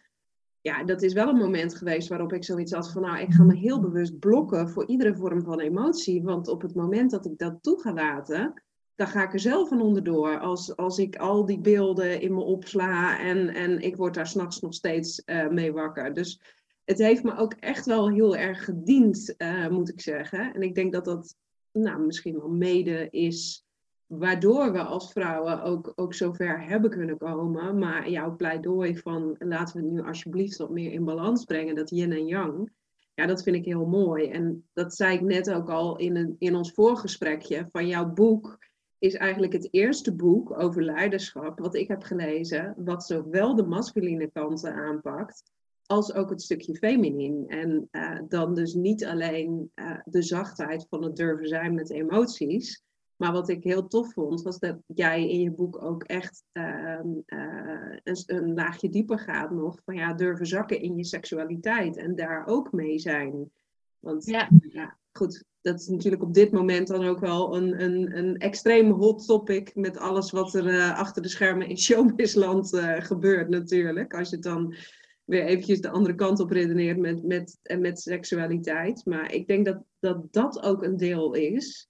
[0.62, 3.44] Ja, dat is wel een moment geweest waarop ik zoiets had van, nou, ik ga
[3.44, 6.24] me heel bewust blokken voor iedere vorm van emotie.
[6.24, 8.64] Want op het moment dat ik dat toe ga laten,
[8.96, 10.40] dan ga ik er zelf van onderdoor.
[10.40, 14.60] Als, als ik al die beelden in me opsla en, en ik word daar s'nachts
[14.60, 16.14] nog steeds uh, mee wakker.
[16.14, 16.42] Dus
[16.86, 20.54] het heeft me ook echt wel heel erg gediend, uh, moet ik zeggen.
[20.54, 21.36] En ik denk dat dat
[21.72, 23.65] nou, misschien wel mede is
[24.17, 27.78] waardoor we als vrouwen ook, ook zover hebben kunnen komen.
[27.78, 31.89] Maar jouw pleidooi van laten we het nu alsjeblieft wat meer in balans brengen, dat
[31.89, 32.72] yin en yang.
[33.13, 34.30] Ja, dat vind ik heel mooi.
[34.30, 37.67] En dat zei ik net ook al in, een, in ons voorgesprekje.
[37.72, 38.58] Van jouw boek
[39.00, 42.74] is eigenlijk het eerste boek over leiderschap wat ik heb gelezen.
[42.78, 45.44] Wat zowel de masculine kanten aanpakt
[45.92, 47.48] als ook het stukje feminin.
[47.48, 52.84] En uh, dan dus niet alleen uh, de zachtheid van het durven zijn met emoties.
[53.16, 57.00] Maar wat ik heel tof vond, was dat jij in je boek ook echt uh,
[57.02, 57.24] een,
[58.26, 59.82] een, laagje dieper gaat nog.
[59.86, 63.52] Van ja, durven zakken in je seksualiteit en daar ook mee zijn.
[64.00, 64.50] Want ja.
[64.70, 68.92] ja goed, dat is natuurlijk op dit moment dan ook wel een, een, een extreem
[68.92, 74.14] hot topic met alles wat er achter de schermen in showbizland gebeurt natuurlijk.
[74.14, 74.76] Als je het dan
[75.32, 79.06] weer eventjes de andere kant op redeneert met, met, en met seksualiteit.
[79.06, 81.89] Maar ik denk dat, dat dat ook een deel is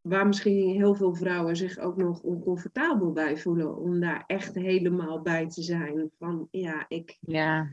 [0.00, 5.20] waar misschien heel veel vrouwen zich ook nog oncomfortabel bij voelen om daar echt helemaal
[5.20, 6.10] bij te zijn.
[6.18, 7.70] Van ja, ik, ja.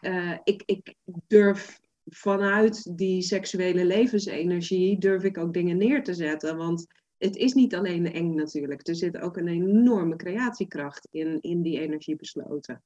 [0.00, 0.94] Uh, ik, ik
[1.26, 6.56] durf vanuit die seksuele levensenergie, durf ik ook dingen neer te zetten.
[6.56, 6.86] Want
[7.18, 8.88] het is niet alleen eng natuurlijk.
[8.88, 12.82] Er zit ook een enorme creatiekracht in, in die energie besloten.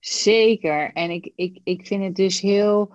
[0.00, 0.92] Zeker.
[0.92, 2.94] En ik, ik, ik vind het dus heel,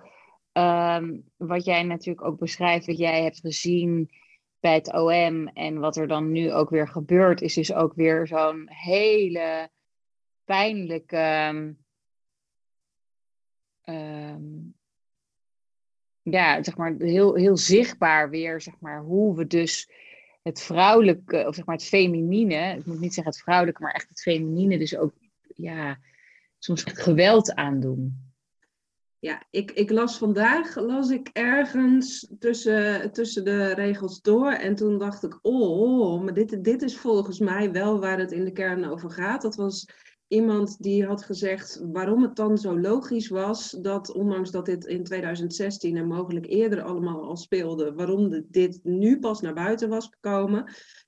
[0.52, 4.10] um, wat jij natuurlijk ook beschrijft, wat jij hebt gezien
[4.60, 8.26] bij het OM en wat er dan nu ook weer gebeurt, is dus ook weer
[8.26, 9.70] zo'n hele
[10.44, 11.52] pijnlijke,
[13.84, 14.74] um,
[16.22, 19.90] ja, zeg maar, heel, heel zichtbaar weer, zeg maar, hoe we dus
[20.42, 24.08] het vrouwelijke, of zeg maar het feminine, ik moet niet zeggen het vrouwelijke, maar echt
[24.08, 25.12] het feminine, dus ook,
[25.54, 25.98] ja,
[26.66, 28.24] soms geweld aandoen.
[29.18, 34.50] Ja, ik, ik las vandaag, las ik ergens tussen, tussen de regels door.
[34.50, 38.32] En toen dacht ik, oh, oh, maar dit, dit is volgens mij wel waar het
[38.32, 39.42] in de kern over gaat.
[39.42, 39.86] Dat was
[40.28, 45.04] iemand die had gezegd waarom het dan zo logisch was dat, ondanks dat dit in
[45.04, 50.64] 2016 en mogelijk eerder allemaal al speelde, waarom dit nu pas naar buiten was gekomen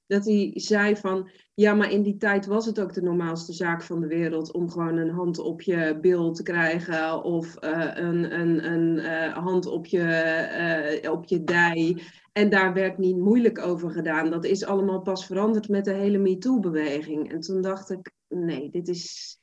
[0.09, 3.83] dat hij zei van, ja, maar in die tijd was het ook de normaalste zaak
[3.83, 8.41] van de wereld om gewoon een hand op je bil te krijgen of uh, een,
[8.41, 12.03] een, een uh, hand op je, uh, op je dij.
[12.33, 14.31] En daar werd niet moeilijk over gedaan.
[14.31, 17.33] Dat is allemaal pas veranderd met de hele MeToo-beweging.
[17.33, 19.39] En toen dacht ik, nee, dit is,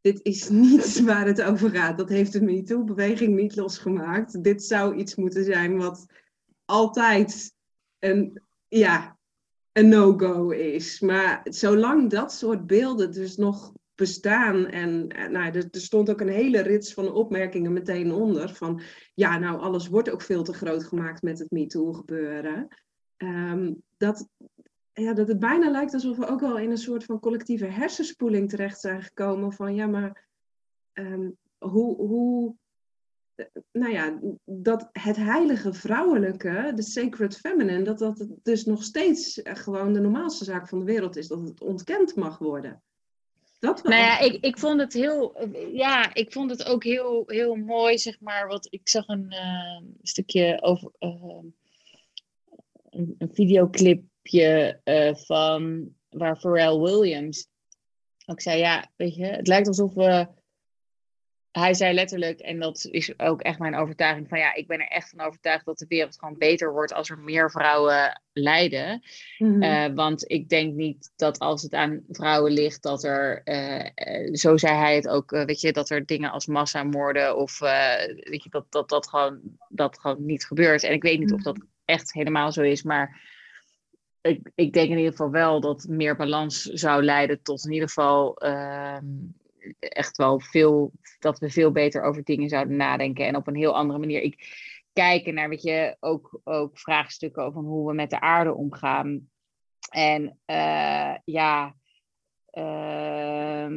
[0.00, 1.98] dit is niet waar het over gaat.
[1.98, 4.44] Dat heeft de MeToo-beweging niet losgemaakt.
[4.44, 6.06] Dit zou iets moeten zijn wat
[6.64, 7.54] altijd
[7.98, 9.18] een, ja,
[9.80, 11.00] een no-go is.
[11.00, 14.66] Maar zolang dat soort beelden dus nog bestaan.
[14.66, 18.54] En, nou, er, er, stond ook een hele rits van opmerkingen meteen onder.
[18.54, 18.80] Van
[19.14, 22.68] ja, nou, alles wordt ook veel te groot gemaakt met het MeToo gebeuren.
[23.16, 24.28] Um, dat,
[24.92, 28.48] ja, dat het bijna lijkt alsof we ook wel in een soort van collectieve hersenspoeling
[28.48, 29.52] terecht zijn gekomen.
[29.52, 30.28] Van ja, maar
[30.92, 32.54] um, hoe, hoe
[33.72, 39.92] nou ja, dat het heilige vrouwelijke, de sacred feminine, dat dat dus nog steeds gewoon
[39.92, 42.82] de normaalste zaak van de wereld is, dat het ontkend mag worden.
[43.58, 43.82] Dat.
[43.82, 47.98] Nou ja, ik, ik vond het heel, ja, ik vond het ook heel, heel mooi,
[47.98, 51.42] zeg maar, wat ik zag een uh, stukje over uh,
[52.90, 54.80] een, een videoclipje
[55.26, 57.48] van waar Pharrell Williams
[58.26, 60.26] ook zei, ja, weet je, het lijkt alsof we
[61.52, 64.88] hij zei letterlijk, en dat is ook echt mijn overtuiging, van ja, ik ben er
[64.88, 69.02] echt van overtuigd dat de wereld gewoon beter wordt als er meer vrouwen lijden.
[69.38, 69.62] Mhm.
[69.62, 74.56] Eh, want ik denk niet dat als het aan vrouwen ligt, dat er, uh, zo
[74.56, 78.66] zei hij het ook, weet je, dat er dingen als massamoorden of weet je, dat,
[78.68, 80.82] dat, dat, gewoon, dat gewoon niet gebeurt.
[80.82, 81.66] En ik weet niet of dat mhm.
[81.84, 83.28] echt helemaal zo is, maar
[84.20, 87.88] ik, ik denk in ieder geval wel dat meer balans zou leiden tot in ieder
[87.88, 89.04] geval ehm,
[89.78, 93.76] echt wel veel, dat we veel beter over dingen zouden nadenken en op een heel
[93.76, 94.22] andere manier.
[94.22, 99.30] Ik kijken naar, weet je, ook, ook vraagstukken over hoe we met de aarde omgaan.
[99.90, 101.74] En uh, ja,
[102.52, 103.70] uh,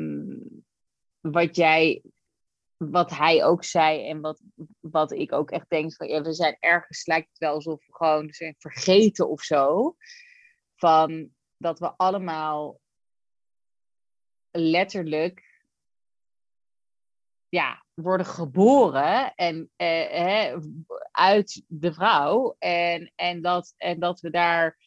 [1.19, 2.03] wat jij,
[2.77, 4.41] wat hij ook zei en wat,
[4.79, 8.33] wat ik ook echt denk van, we zijn ergens, lijkt het wel alsof we gewoon
[8.33, 9.95] zijn vergeten of zo.
[10.75, 12.79] Van dat we allemaal
[14.51, 15.52] letterlijk
[17.53, 20.55] ja, worden geboren en, eh, hè,
[21.11, 22.55] uit de vrouw.
[22.59, 24.77] En, en, dat, en dat we daar,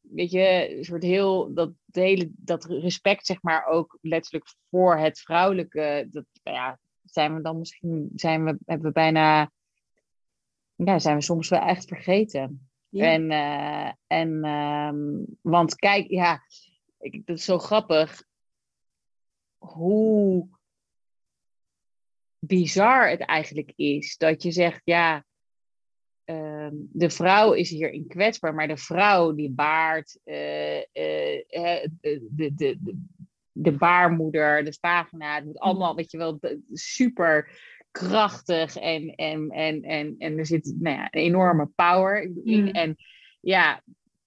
[0.00, 5.20] weet je, een soort heel, dat, hele, dat respect, zeg maar, ook letterlijk voor het
[5.20, 9.50] vrouwelijke, dat, nou ja, zijn we dan misschien, zijn we, hebben we bijna,
[10.74, 12.68] ja, zijn we soms wel echt vergeten.
[12.90, 16.42] En, uh, en um, want kijk, ja,
[16.98, 18.22] ik, dat is zo grappig
[19.58, 20.48] hoe
[22.38, 24.16] bizar het eigenlijk is.
[24.16, 25.24] Dat je zegt, ja,
[26.24, 30.82] uh, de vrouw is hierin kwetsbaar, maar de vrouw die baart, uh, uh,
[32.00, 32.78] de, de, de,
[33.52, 36.40] de baarmoeder, de vagina, het moet allemaal, weet je wel,
[36.72, 37.50] super
[37.90, 42.62] krachtig en, en, en, en, en er zit nou ja, een enorme power in.
[42.62, 42.68] Mm.
[42.68, 42.96] En
[43.40, 43.82] ja,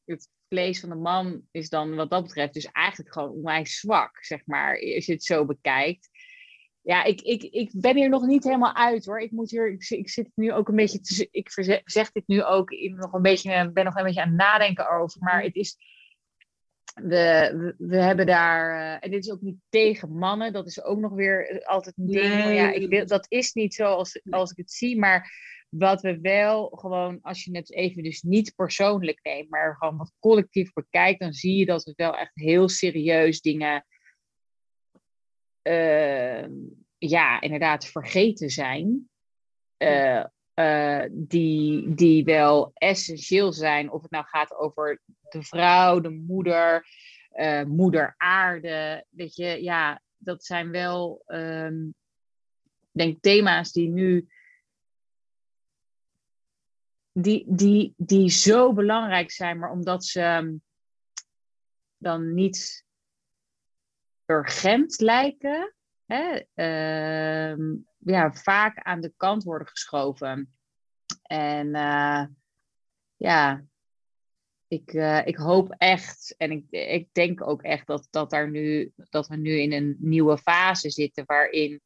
[0.06, 4.24] het vlees van de man is dan wat dat betreft dus eigenlijk gewoon onwijs zwak,
[4.24, 6.10] zeg maar, als je het zo bekijkt
[6.90, 9.22] ja, ik, ik, ik ben hier nog niet helemaal uit hoor.
[9.22, 11.52] Ik moet hier, ik, ik zit nu ook een beetje, te, ik
[11.86, 14.90] zeg dit nu ook in nog een beetje, ben nog een beetje aan het nadenken
[14.90, 15.22] over.
[15.22, 15.78] Maar het is,
[16.94, 21.00] we, we, hebben daar, uh, en dit is ook niet tegen mannen, dat is ook
[21.00, 22.34] nog weer altijd een ding.
[22.34, 22.56] Nee.
[22.56, 25.32] Ja, ik wil, dat is niet zo als, als ik het zie, maar
[25.70, 30.14] wat we wel gewoon, als je het even dus niet persoonlijk neemt, maar gewoon wat
[30.20, 33.86] collectief bekijkt, dan zie je dat we wel echt heel serieus dingen
[35.62, 36.52] Ehm,
[36.98, 39.10] ja, inderdaad vergeten zijn.
[39.78, 40.24] Uh,
[40.56, 43.92] uh, die, die wel essentieel zijn.
[43.92, 46.88] Of het nou gaat over de vrouw, de moeder,
[47.34, 49.06] uh, moeder aarde.
[49.10, 51.94] Weet je, ja, dat zijn wel, um,
[52.92, 54.28] denk thema's die nu.
[57.12, 60.56] Die, die, die zo belangrijk zijn, maar omdat ze ehm,
[61.98, 62.86] dan niet
[64.30, 65.74] urgent lijken,
[66.06, 70.54] hè, uh, ja, vaak aan de kant worden geschoven.
[71.22, 72.26] En uh,
[73.16, 73.64] ja,
[74.68, 78.92] ik, uh, ik hoop echt, en ik, ik denk ook echt dat, dat, daar nu,
[78.96, 81.82] dat we nu in een nieuwe fase zitten waarin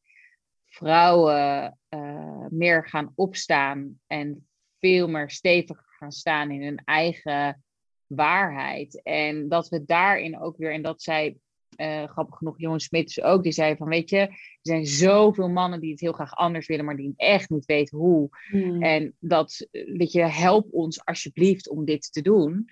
[0.65, 4.47] vrouwen uh, meer gaan opstaan en
[4.79, 7.63] veel meer steviger gaan staan in hun eigen
[8.05, 9.01] waarheid.
[9.03, 11.37] En dat we daarin ook weer, en dat zij
[11.77, 15.79] uh, grappig genoeg, Johan Smit ook, die zei van, weet je, er zijn zoveel mannen
[15.79, 18.29] die het heel graag anders willen, maar die echt niet weten hoe.
[18.49, 18.83] Hmm.
[18.83, 22.69] En dat, weet je, help ons alsjeblieft om dit te doen.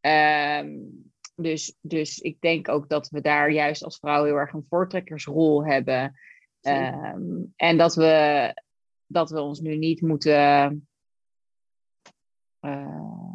[0.00, 0.70] Ehm,
[1.34, 5.66] dus, dus ik denk ook dat we daar juist als vrouw heel erg een voortrekkersrol
[5.66, 6.14] hebben.
[6.60, 8.54] Ehm, en dat we,
[9.06, 10.86] dat we ons nu niet moeten
[12.60, 13.34] uh,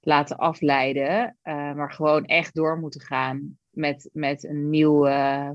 [0.00, 5.50] laten afleiden, uh, maar gewoon echt door moeten gaan met, met een nieuw uh,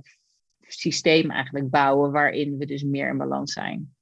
[0.59, 3.95] systeem eigenlijk bouwen waarin we dus meer in balans zijn.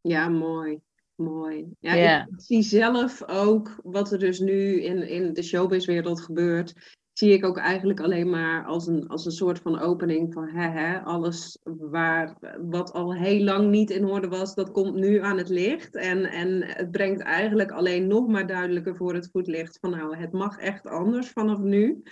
[0.00, 0.80] Ja, mooi.
[1.14, 1.66] Mooi.
[1.80, 6.96] Ja, Ik zie zelf ook wat er dus nu in, in de showbizwereld gebeurt.
[7.12, 10.68] Zie ik ook eigenlijk alleen maar als een, als een soort van opening van hè,
[10.68, 15.38] hè, alles waar, wat al heel lang niet in orde was, dat komt nu aan
[15.38, 15.96] het licht.
[15.96, 20.32] En, en het brengt eigenlijk alleen nog maar duidelijker voor het voetlicht van nou, het
[20.32, 22.02] mag echt anders vanaf nu.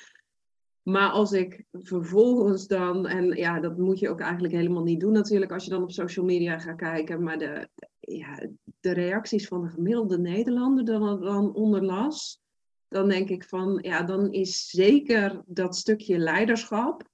[0.89, 5.13] Maar als ik vervolgens dan, en ja, dat moet je ook eigenlijk helemaal niet doen
[5.13, 7.23] natuurlijk als je dan op social media gaat kijken.
[7.23, 7.69] Maar de,
[8.01, 8.49] ja,
[8.81, 12.41] de reacties van de gemiddelde Nederlander dan, dan onderlas,
[12.89, 17.09] dan denk ik van, ja, dan is zeker dat stukje leiderschap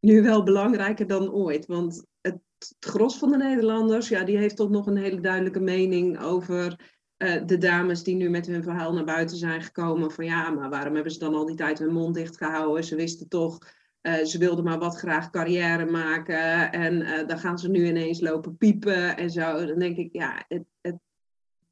[0.00, 1.66] nu wel belangrijker dan ooit.
[1.66, 2.40] Want het,
[2.80, 7.46] gros van de Nederlanders, ja, die heeft toch nog een hele duidelijke mening over uh,
[7.46, 10.10] de dames die nu met hun verhaal naar buiten zijn gekomen.
[10.10, 12.84] Van ja, maar waarom hebben ze dan al die tijd hun mond dicht gehouden?
[12.84, 13.58] Ze wisten toch,
[14.02, 16.72] uh, ze wilden maar wat graag carrière maken.
[16.72, 19.66] En uh, dan gaan ze nu ineens lopen piepen en zo.
[19.66, 20.98] Dan denk ik, ja, het, het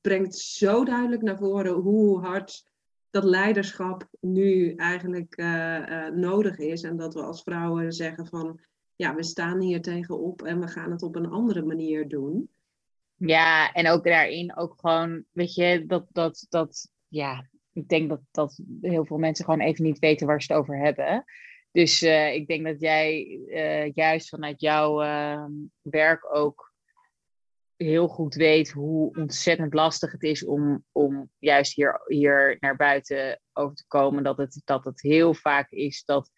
[0.01, 2.65] brengt zo duidelijk naar voren hoe hard
[3.11, 5.37] dat leiderschap nu eigenlijk
[6.15, 6.83] nodig is.
[6.83, 8.61] En dat we als vrouwen zeggen van,
[8.97, 12.51] ja, we staan hier tegenop en we gaan het op een andere manier doen.
[13.17, 18.21] Ja, en ook daarin ook gewoon, weet je, dat, dat, dat, ja, ik denk dat,
[18.31, 21.25] dat heel veel mensen gewoon even niet weten waar ze het over hebben.
[21.73, 25.45] Dus uh, ik denk dat jij uh, juist vanuit jouw uh,
[25.83, 26.75] werk ook
[27.77, 33.41] heel goed weet hoe ontzettend lastig het is om, om juist hier, hier naar buiten
[33.53, 34.25] over te komen.
[34.25, 36.31] Dat het, dat het heel vaak is dat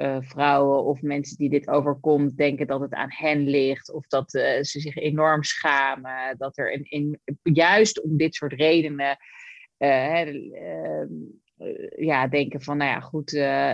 [0.00, 4.34] uh, vrouwen of mensen die dit overkomt denken dat het aan hen ligt of dat
[4.34, 6.38] uh, ze zich enorm schamen.
[6.38, 6.82] Dat er
[7.42, 9.16] juist om dit soort redenen
[9.78, 10.34] uh,
[11.96, 13.32] ja, denken van, nou ja, goed,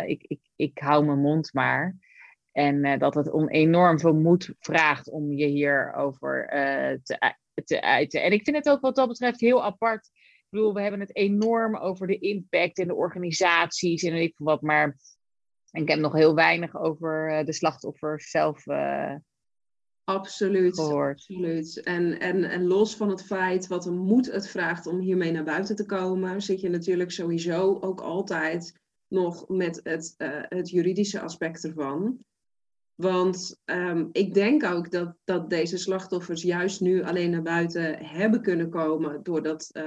[0.08, 1.96] ik, ik, ik hou mijn mond maar.
[2.52, 6.48] En dat het om enorm veel moed vraagt om je hierover
[7.02, 8.22] te, te uiten.
[8.22, 10.06] En ik vind het ook wat dat betreft heel apart.
[10.06, 14.34] Ik bedoel, we hebben het enorm over de impact en de organisaties en weet ik
[14.36, 14.96] wat, maar
[15.76, 19.14] ik heb nog heel weinig over eh, de slachtoffers zelf uh,
[20.04, 21.18] absoluut, gehoord.
[21.18, 21.82] Absoluut.
[21.82, 25.44] En, en, en los van het feit wat een moed het vraagt om hiermee naar
[25.44, 31.20] buiten te komen, zit je natuurlijk sowieso ook altijd nog met het, uh, het juridische
[31.20, 32.18] aspect ervan.
[32.94, 38.42] Want um, ik denk ook dat, dat deze slachtoffers juist nu alleen naar buiten hebben
[38.42, 39.82] kunnen komen doordat uh,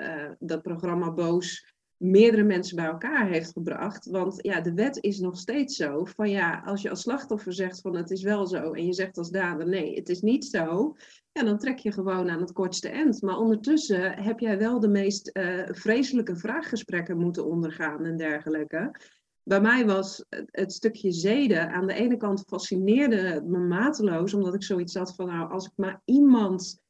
[0.00, 4.06] uh, dat programma Boos meerdere mensen bij elkaar heeft gebracht.
[4.06, 7.80] Want ja, de wet is nog steeds zo van ja, als je als slachtoffer zegt
[7.80, 10.96] van het is wel zo en je zegt als dader nee, het is niet zo,
[11.32, 13.22] ja, dan trek je gewoon aan het kortste eind.
[13.22, 18.94] Maar ondertussen heb jij wel de meest uh, vreselijke vraaggesprekken moeten ondergaan en dergelijke.
[19.42, 24.54] Bij mij was het, het stukje zeden aan de ene kant fascineerde me mateloos, omdat
[24.54, 26.82] ik zoiets had van nou, als ik maar iemand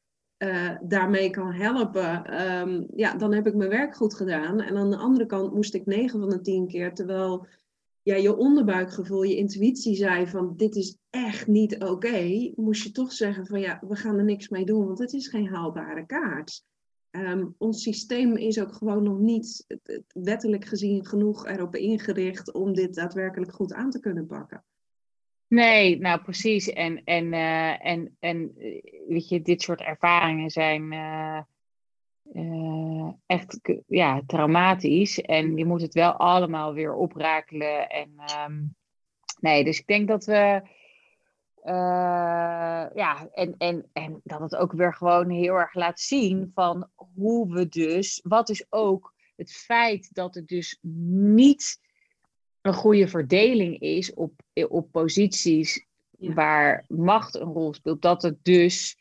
[0.44, 4.60] uh, daarmee kan helpen, um, ja, dan heb ik mijn werk goed gedaan.
[4.60, 7.46] En aan de andere kant moest ik 9 van de 10 keer, terwijl
[8.02, 13.12] ja, je onderbuikgevoel, je intuïtie zei van dit is echt niet oké, moest je toch
[13.12, 16.64] zeggen van ja, we gaan er niks mee doen, want het is geen haalbare kaart.
[17.10, 19.66] Um, ons systeem is ook gewoon nog niet
[20.08, 24.64] wettelijk gezien genoeg erop ingericht om dit daadwerkelijk goed aan te kunnen pakken.
[25.48, 26.72] Nee, nou precies.
[26.72, 28.52] En, en, uh, en, en
[29.08, 30.92] weet je, dit soort ervaringen zijn
[32.34, 35.20] uh, echt ja, traumatisch.
[35.20, 37.88] En je moet het wel allemaal weer oprakelen.
[37.88, 38.10] En
[38.46, 38.74] um,
[39.40, 40.62] nee, dus ik denk dat we.
[42.94, 47.52] ja, en, en, en dat het ook weer gewoon heel erg laat zien van hoe
[47.52, 51.80] we dus, wat is ook het feit dat het dus niet
[52.64, 54.32] een goede verdeling is op,
[54.68, 55.86] op posities
[56.18, 58.96] waar macht een rol speelt, dat het dus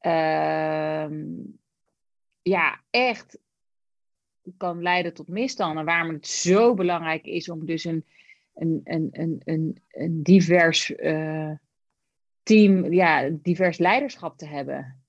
[0.00, 1.06] uh,
[2.42, 3.38] ja, echt
[4.56, 5.84] kan leiden tot misstanden.
[5.84, 8.04] Waarom het zo belangrijk is om dus een,
[8.54, 11.50] een, een, een, een, een divers uh,
[12.42, 15.02] team, ja, divers leiderschap te hebben.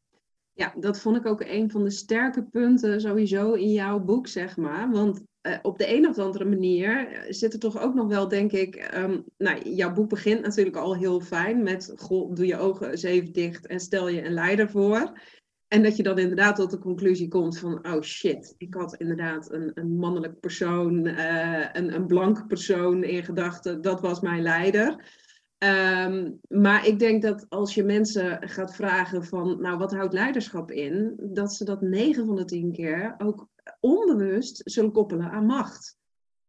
[0.53, 4.57] Ja, dat vond ik ook een van de sterke punten sowieso in jouw boek, zeg
[4.57, 4.91] maar.
[4.91, 8.27] Want uh, op de een of andere manier eh, zit er toch ook nog wel,
[8.27, 8.91] denk ik.
[8.95, 13.33] Um, nou, jouw boek begint natuurlijk al heel fijn met: doe je ogen eens even
[13.33, 15.19] dicht en stel je een leider voor.
[15.67, 19.51] En dat je dan inderdaad tot de conclusie komt van, oh shit, ik had inderdaad
[19.51, 25.11] een, een mannelijk persoon, uh, een, een blanke persoon in gedachten, dat was mijn leider.
[25.57, 30.71] Um, maar ik denk dat als je mensen gaat vragen van, nou wat houdt leiderschap
[30.71, 33.47] in, dat ze dat 9 van de 10 keer ook
[33.79, 35.97] onbewust zullen koppelen aan macht.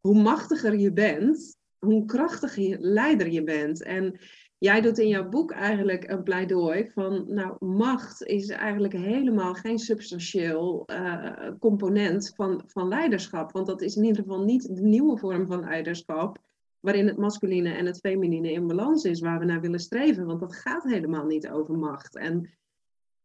[0.00, 3.82] Hoe machtiger je bent, hoe krachtiger leider je bent.
[3.82, 4.18] En
[4.58, 9.78] jij doet in jouw boek eigenlijk een pleidooi van, nou, macht is eigenlijk helemaal geen
[9.78, 13.52] substantieel uh, component van, van leiderschap.
[13.52, 16.38] Want dat is in ieder geval niet de nieuwe vorm van leiderschap,
[16.80, 20.26] waarin het masculine en het feminine in balans is, waar we naar willen streven.
[20.26, 22.16] Want dat gaat helemaal niet over macht.
[22.16, 22.50] En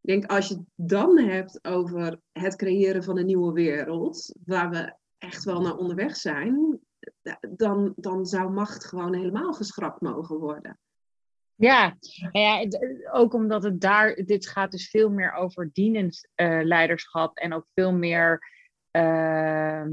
[0.09, 4.93] denk als je het dan hebt over het creëren van een nieuwe wereld, waar we
[5.17, 6.79] echt wel naar onderweg zijn,
[7.49, 10.79] dan, dan zou macht gewoon helemaal geschrapt mogen worden.
[11.55, 11.97] Ja,
[12.31, 12.67] ja,
[13.11, 16.29] ook omdat het daar, dit gaat dus veel meer over dienend
[16.63, 18.43] leiderschap en ook veel meer
[18.91, 19.85] uh,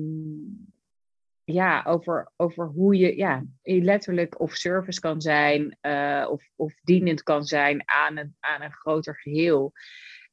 [1.52, 7.22] ja, over, over hoe je ja, letterlijk of service kan zijn uh, of, of dienend
[7.22, 9.72] kan zijn aan een, aan een groter geheel.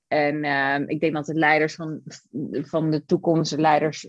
[0.07, 2.01] En uh, ik denk dat de leiders van,
[2.51, 4.07] van de toekomst, leiders,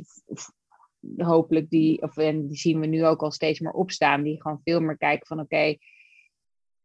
[1.16, 4.60] hopelijk die, of en die zien we nu ook al steeds meer opstaan, die gewoon
[4.64, 5.76] veel meer kijken van oké,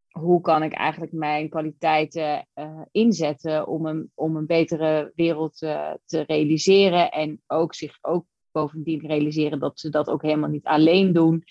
[0.09, 5.93] hoe kan ik eigenlijk mijn kwaliteiten uh, inzetten om een, om een betere wereld uh,
[6.05, 11.13] te realiseren en ook zich ook bovendien realiseren dat ze dat ook helemaal niet alleen
[11.13, 11.43] doen.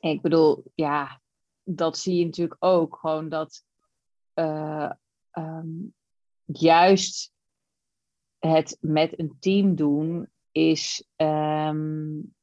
[0.00, 1.20] Ik bedoel, ja,
[1.62, 3.64] dat zie je natuurlijk ook gewoon dat
[4.34, 4.90] uh,
[5.32, 5.94] um,
[6.44, 7.32] juist
[8.38, 12.34] het met een team doen is, um,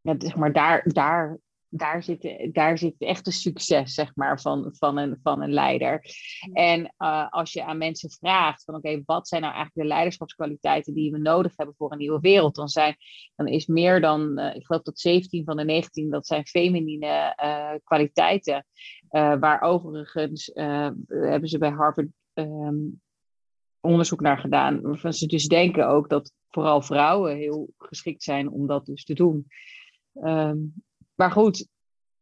[0.00, 1.38] ja, zeg maar, daar, daar
[1.70, 6.04] daar zit, daar zit echt een succes zeg maar, van, van, een, van een leider.
[6.52, 10.94] En uh, als je aan mensen vraagt van oké, wat zijn nou eigenlijk de leiderschapskwaliteiten
[10.94, 12.96] die we nodig hebben voor een nieuwe wereld, dan, zijn,
[13.36, 17.36] dan is meer dan, uh, ik geloof dat 17 van de 19, dat zijn feminine
[17.42, 18.66] uh, kwaliteiten.
[19.10, 23.00] waar overigens hebben ze bij Harvard um,
[23.80, 28.66] onderzoek naar gedaan, waarvan ze dus denken ook dat vooral vrouwen heel geschikt zijn om
[28.66, 29.46] dat dus te doen.
[30.14, 30.82] Um,
[31.20, 31.68] maar goed,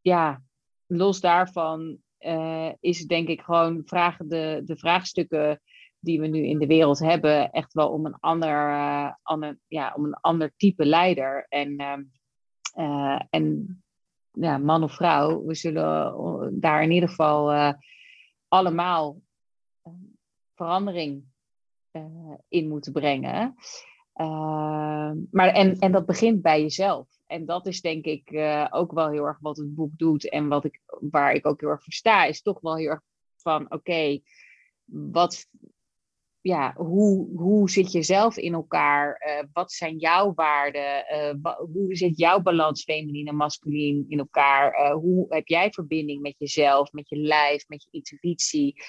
[0.01, 0.41] ja,
[0.85, 5.61] los daarvan uh, is denk ik gewoon vragen de, de vraagstukken
[5.99, 10.05] die we nu in de wereld hebben, echt wel om een ander, uh, ja, om
[10.05, 11.45] een ander type leider.
[11.49, 11.81] En,
[12.77, 13.83] uh, en
[14.31, 17.75] ja, man of vrouw, we zullen daar in ieder geval
[18.47, 19.21] allemaal
[20.55, 21.23] verandering
[22.47, 23.55] in moeten brengen.
[25.31, 29.09] maar, en, en dat begint bij jezelf en dat is denk ik uh, ook wel
[29.09, 30.29] heel erg wat het boek doet.
[30.29, 33.01] En wat ik, waar ik ook heel erg voor sta, is toch wel heel erg
[33.35, 34.19] van oké,
[34.85, 35.47] wat
[36.41, 39.21] ja, hoe, hoe zit je zelf in elkaar?
[39.27, 41.05] Uh, wat zijn jouw waarden?
[41.43, 44.91] Uh, hoe zit jouw balans feminien en masculien in elkaar?
[44.91, 48.83] Hoe heb jij verbinding met jezelf, met je lijf, met je intuïtie?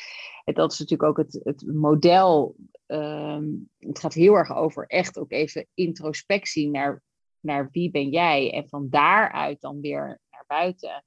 [0.45, 2.57] En dat is natuurlijk ook het, het model.
[2.87, 7.03] Ehm, het gaat heel erg over echt ook even introspectie naar
[7.43, 11.05] naar wie ben jij en van daaruit dan weer naar buiten.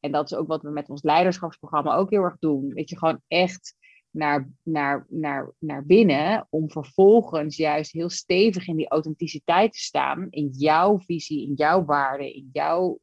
[0.00, 2.74] En dat is ook wat we met ons leiderschapsprogramma ook heel erg doen.
[2.74, 3.76] Weet je, gewoon echt
[4.10, 10.26] naar, naar, naar, naar binnen om vervolgens juist heel stevig in die authenticiteit te staan.
[10.30, 12.98] In jouw visie, in jouw waarden, in jouw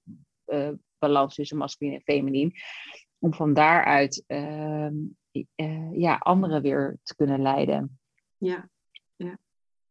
[0.46, 0.70] uh,
[1.00, 2.54] balans tussen masculin en feminien.
[3.20, 4.90] Om van daaruit uh,
[5.56, 8.00] uh, ja, anderen weer te kunnen leiden.
[8.38, 8.70] Ja.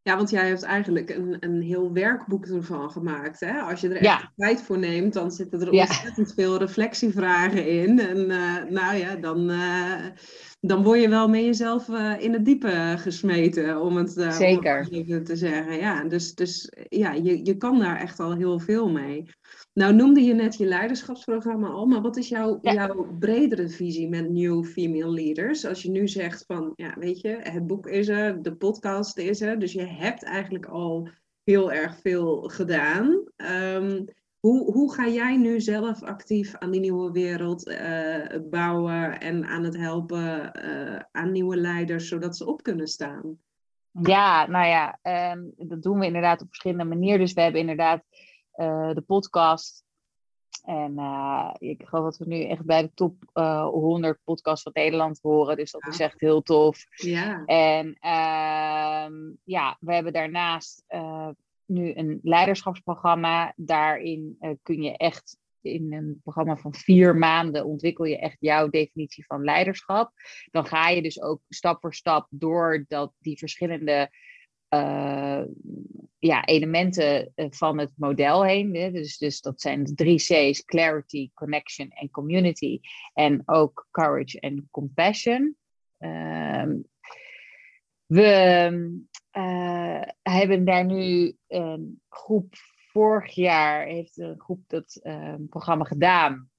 [0.07, 3.41] Ja, want jij hebt eigenlijk een, een heel werkboek ervan gemaakt.
[3.41, 3.61] Hè?
[3.61, 7.99] Als je er echt tijd voor neemt, dan zitten er ontzettend veel reflectievragen in.
[7.99, 10.05] En uh, nou ja, dan, uh,
[10.61, 14.79] dan word je wel met jezelf uh, in het diepe gesmeten, om het, Zeker.
[14.79, 15.79] Om het even te zeggen.
[15.79, 19.25] Ja, dus, dus ja, je, je kan daar echt al heel veel mee.
[19.77, 24.31] Nou noemde je net je leiderschapsprogramma al, maar wat is jouw, jouw bredere visie met
[24.31, 25.67] New Female Leaders?
[25.67, 29.41] Als je nu zegt van, ja weet je, het boek is er, de podcast is
[29.41, 31.09] er, dus je hebt eigenlijk al
[31.45, 33.25] heel erg veel gedaan.
[33.37, 34.05] Um,
[34.41, 39.65] hoe, hoe ga jij nu zelf actief aan die nieuwe wereld uh, bouwen en aan
[39.65, 43.39] het helpen uh, aan nieuwe leiders, zodat ze op kunnen staan?
[44.03, 44.99] Ja, nou ja,
[45.33, 47.21] um, dat doen we inderdaad op verschillende manieren.
[47.21, 48.03] Dus we hebben inderdaad
[48.95, 49.85] de podcast.
[50.65, 54.73] En uh, ik geloof dat we nu echt bij de top uh, 100 podcasts van
[54.75, 55.57] Nederland horen.
[55.57, 55.91] Dus dat ja.
[55.91, 56.87] is echt heel tof.
[56.91, 57.45] Ja.
[57.45, 60.85] En uh, ja, we hebben daarnaast
[61.67, 63.53] nu een leiderschapsprogramma.
[63.57, 69.27] Daarin kun je echt in een programma van vier maanden ontwikkel je echt jouw definitie
[69.27, 70.13] van leiderschap.
[70.51, 74.11] Dan ga je dus ook stap voor stap door dat, die verschillende
[74.69, 75.43] uh,
[76.19, 78.73] ja, elementen eh, van het model heen.
[78.73, 82.81] Dus, dus dat zijn de drie C's: clarity, connection en community.
[83.13, 85.57] En ook courage en compassion.
[85.99, 86.65] Uh,
[88.07, 88.81] we
[89.33, 92.55] uh, hebben daar nu een groep.
[92.93, 95.01] Vorig jaar heeft een groep dat
[95.49, 96.51] programma gedaan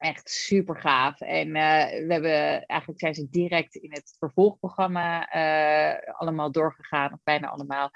[0.00, 1.20] echt super gaaf.
[1.20, 7.18] En uh, we hebben eigenlijk zijn ze direct in het vervolgprogramma uh, allemaal doorgegaan, of
[7.22, 7.90] bijna allemaal.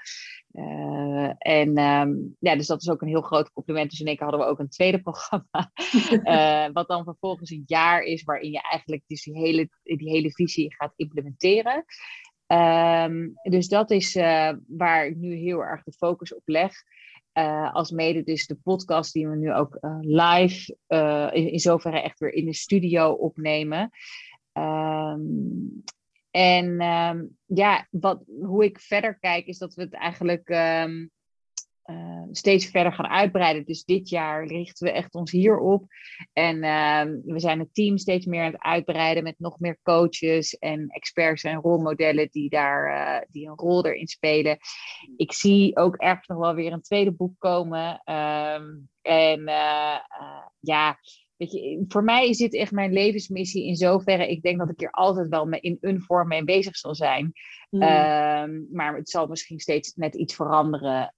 [0.51, 3.89] Uh, en um, ja, dus dat is ook een heel groot compliment.
[3.89, 5.71] Dus in één keer hadden we ook een tweede programma.
[6.73, 10.75] wat dan vervolgens een jaar is waarin je eigenlijk dus die hele, die hele visie
[10.75, 11.85] gaat implementeren.
[12.47, 14.13] Um, dus dat is
[14.67, 16.73] waar ik nu heel erg de focus op leg.
[17.71, 20.77] Als mede dus de podcast die we nu ook live
[21.33, 23.91] in, in zoverre echt weer in de studio opnemen.
[24.51, 25.19] Ehm,
[26.31, 31.11] en ehm, ja, wat, hoe ik verder kijk is dat we het eigenlijk um,
[31.85, 33.65] uh, steeds verder gaan uitbreiden.
[33.65, 35.85] Dus dit jaar richten we echt ons hierop.
[36.33, 40.57] En uh, we zijn het team steeds meer aan het uitbreiden met nog meer coaches
[40.57, 44.57] en experts en rolmodellen die daar uh, die een rol erin spelen.
[45.17, 48.01] Ik zie ook ergens nog wel weer een tweede boek komen.
[48.05, 49.97] Um, en uh,
[50.59, 50.99] ja.
[51.35, 54.29] Weet je, voor mij is dit echt mijn levensmissie in zoverre.
[54.29, 57.33] Ik denk dat ik hier altijd wel in een vorm mee bezig zal zijn.
[57.69, 58.67] Mm.
[58.71, 61.13] maar het zal misschien steeds net iets veranderen.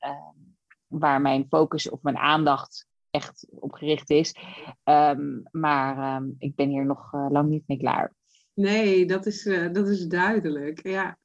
[0.88, 4.36] Waar mijn focus of mijn aandacht echt op gericht is.
[4.84, 8.14] Um, maar um, ik ben hier nog uh, lang niet mee klaar.
[8.54, 10.88] Nee, dat is, uh, dat is duidelijk.
[10.88, 11.18] Ja.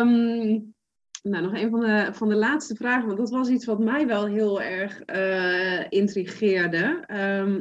[0.00, 0.74] Um,
[1.22, 4.06] nou, nog een van de, van de laatste vragen, want dat was iets wat mij
[4.06, 7.04] wel heel erg uh, intrigeerde.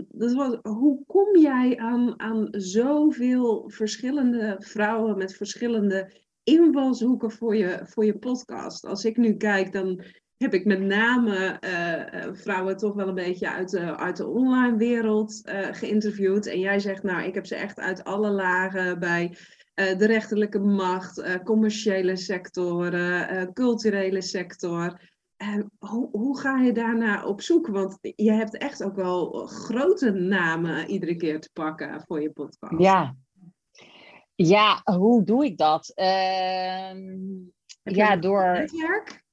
[0.10, 6.12] dat was, hoe kom jij aan, aan zoveel verschillende vrouwen met verschillende
[6.44, 8.86] invalshoeken voor je, voor je podcast?
[8.86, 10.04] Als ik nu kijk, dan
[10.38, 14.78] heb ik met name uh, vrouwen toch wel een beetje uit de, uit de online
[14.78, 16.46] wereld uh, geïnterviewd.
[16.48, 19.38] En jij zegt, nou, ik heb ze echt uit alle lagen bij
[19.76, 25.02] de rechterlijke macht, commerciële sectoren, culturele sector.
[25.78, 27.68] Hoe, hoe, ga je daarna op zoek?
[27.68, 32.82] Want je hebt echt ook wel grote namen iedere keer te pakken voor je podcast.
[32.82, 33.16] Ja,
[34.36, 35.92] ja hoe doe ik dat?
[35.96, 37.00] Ehm,
[37.84, 38.52] ja, door.
[38.52, 39.25] Netwerk?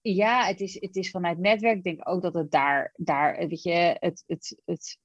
[0.00, 1.76] Ja, het is, het is vanuit netwerk.
[1.76, 4.98] Ik denk ook dat het daar, daar weet je, het, het, het,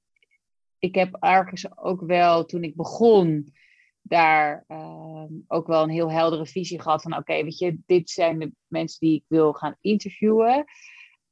[0.79, 3.53] ik heb ergens ook wel, toen ik begon,
[4.01, 8.39] daar uh, ook wel een heel heldere visie gehad van, oké, weet je, dit zijn
[8.39, 10.65] de mensen die ik wil gaan interviewen.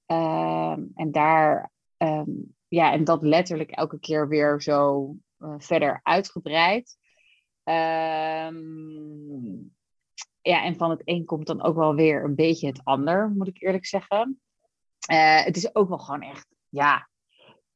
[0.08, 6.98] Uh, en daar, um, ja, en dat letterlijk elke keer weer zo uh, verder uitgebreid.
[7.64, 8.56] Um,
[10.42, 13.48] ja, en van het een komt dan ook wel weer een beetje het ander, moet
[13.48, 14.42] ik eerlijk zeggen.
[15.12, 17.10] Uh, het is ook wel gewoon echt, ja,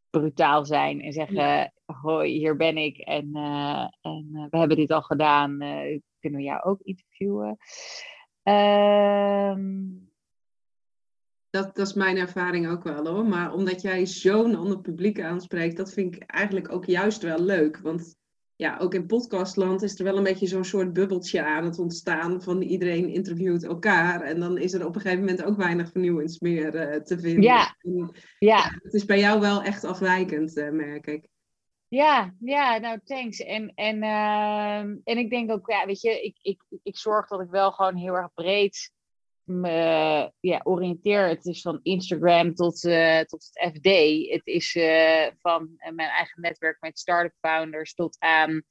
[0.10, 4.92] brutaal zijn en zeggen: Hoi, hier ben ik en, uh, en uh, we hebben dit
[4.92, 5.58] al gedaan.
[6.20, 7.58] kunnen we jou ook interviewen?
[8.44, 9.84] Ehm,
[11.50, 13.26] dat, dat is mijn ervaring ook wel hoor.
[13.26, 17.78] Maar omdat jij zo'n ander publiek aanspreekt, dat vind ik eigenlijk ook juist wel leuk.
[17.78, 18.16] Want
[18.56, 22.42] ja, ook in podcastland is er wel een beetje zo'n soort bubbeltje aan het ontstaan
[22.42, 24.22] van iedereen interviewt elkaar.
[24.22, 27.44] En dan is er op een gegeven moment ook weinig vernieuwends meer uh, te vinden.
[27.44, 27.76] Ja.
[28.40, 28.72] ja.
[28.84, 31.28] Het is bij jou wel echt afwijkend, uh, merk ik.
[31.88, 33.40] Ja, ja, nou thanks.
[33.40, 37.42] En, en, uh, en ik denk ook, ja, weet je, ik, ik, ik zorg dat
[37.42, 38.92] ik wel gewoon heel erg breed
[39.46, 41.28] me ja, oriënteer.
[41.28, 43.88] Het is van Instagram tot, uh, tot het FD.
[44.32, 48.62] Het is uh, van mijn eigen netwerk met startup founders tot aan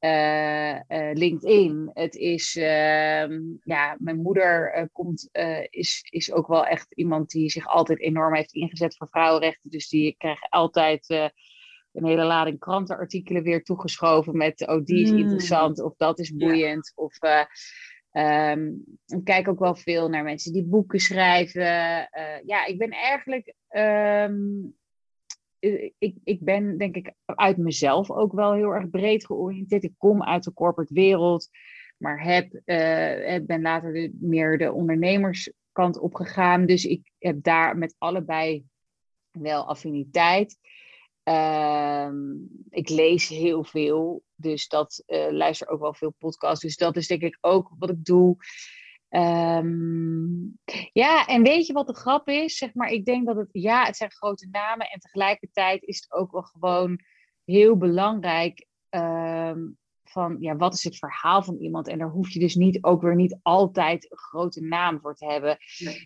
[0.00, 0.78] uh,
[1.12, 1.90] LinkedIn.
[1.92, 5.28] Het is, ehm, ja, mijn moeder komt,
[5.70, 9.70] is, is ook wel echt iemand die zich altijd enorm heeft ingezet voor vrouwenrechten.
[9.70, 11.08] Dus die krijgt altijd
[11.96, 15.18] een hele lading krantenartikelen weer toegeschoven met, oh die is mm.
[15.18, 16.92] interessant of dat is boeiend.
[16.94, 17.02] Ja.
[17.02, 17.18] Of
[18.16, 21.62] Um, ik kijk ook wel veel naar mensen die boeken schrijven.
[21.62, 23.54] Uh, ja, ik ben eigenlijk.
[23.70, 24.74] Um,
[25.98, 29.84] ik, ik ben denk ik uit mezelf ook wel heel erg breed georiënteerd.
[29.84, 31.48] Ik kom uit de corporate wereld,
[31.96, 36.66] maar heb, uh, ben later meer de ondernemerskant opgegaan.
[36.66, 38.64] Dus ik heb daar met allebei
[39.30, 40.58] wel affiniteit.
[41.28, 46.60] Um, ik lees heel veel, dus dat uh, luister ook wel veel podcasts.
[46.60, 48.36] Dus dat is denk ik ook wat ik doe.
[49.10, 50.58] Um,
[50.92, 52.56] ja, en weet je wat de grap is?
[52.56, 56.12] Zeg maar, ik denk dat het, ja, het zijn grote namen en tegelijkertijd is het
[56.12, 57.00] ook wel gewoon
[57.44, 58.66] heel belangrijk.
[58.90, 61.88] Um, van ja, wat is het verhaal van iemand?
[61.88, 65.26] En daar hoef je dus niet ook weer niet altijd een grote naam voor te
[65.26, 65.58] hebben.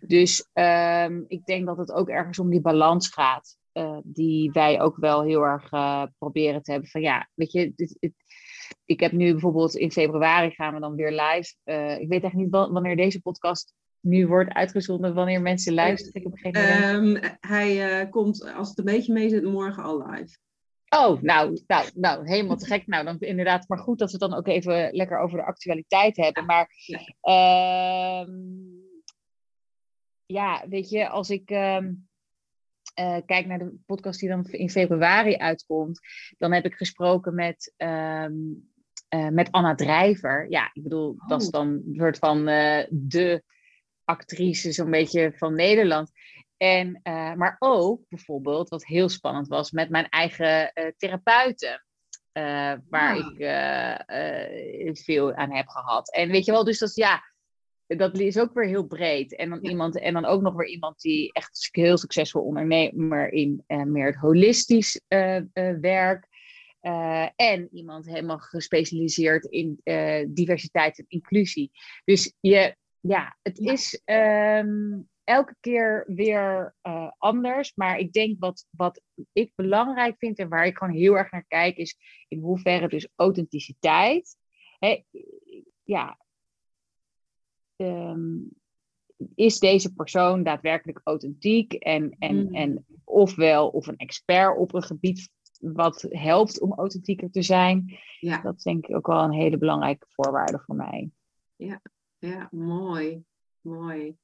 [0.06, 3.58] Dus um, ik denk dat het ook ergens om die balans gaat.
[3.72, 6.90] Uh, die wij ook wel heel erg uh, proberen te hebben.
[6.90, 8.12] Van ja, weet je, dit, dit,
[8.84, 11.54] ik heb nu bijvoorbeeld in februari gaan we dan weer live.
[11.64, 16.22] Uh, ik weet echt niet wanneer deze podcast nu wordt uitgezonden, wanneer mensen luisteren.
[16.22, 20.38] Ik heb geen um, hij komt, als het een beetje mee zit, morgen al live.
[20.96, 22.86] Oh, nou, nou, nou, helemaal te gek.
[22.86, 26.16] Nou, dan inderdaad, maar goed dat we het dan ook even lekker over de actualiteit
[26.16, 26.44] hebben.
[26.44, 26.68] Maar
[27.20, 28.26] ja,
[30.26, 31.78] ja weet je, als ik uh,
[32.94, 36.00] uh, kijk naar de podcast die dan in februari uitkomt,
[36.38, 38.70] dan heb ik gesproken met, um,
[39.30, 40.46] met Anna Drijver.
[40.50, 41.28] Ja, ik bedoel, oh.
[41.28, 42.44] dat is dan een soort van
[42.90, 43.42] de
[44.04, 46.10] actrice zo'n beetje van Nederland.
[46.56, 47.00] En,
[47.36, 51.84] maar ook bijvoorbeeld, wat heel spannend was, met mijn eigen therapeuten.
[52.88, 56.12] Waar ik veel aan heb gehad.
[56.12, 57.22] En weet je wel, dus dat ja,
[57.96, 59.36] dat is ook weer heel breed.
[59.36, 63.64] En dan, iemand, en dan ook nog weer iemand die echt heel succesvol ondernemer in
[63.66, 65.00] meer het holistisch
[65.80, 66.28] werk.
[67.36, 69.80] en iemand helemaal gespecialiseerd in
[70.28, 71.70] diversiteit en inclusie.
[72.04, 76.74] Dus je, ja, het is um, elke keer weer
[77.18, 77.74] anders.
[77.74, 81.44] Maar ik denk wat, wat ik belangrijk vind en waar ik gewoon heel erg naar
[81.48, 81.96] kijk, is
[82.28, 84.36] in hoeverre dus authenticiteit.
[84.78, 85.02] Hè,
[85.84, 86.18] ja,
[87.80, 88.50] um,
[89.34, 92.54] is deze persoon daadwerkelijk authentiek en, en, mm.
[92.54, 97.98] en ofwel of een expert op een gebied wat helpt om authentieker te zijn.
[98.20, 98.40] Ja.
[98.40, 101.10] Dat is denk ik ook wel een hele belangrijke voorwaarde voor mij.
[101.56, 101.80] Ja,
[102.18, 103.22] ja mooi.
[103.60, 104.16] Mooi.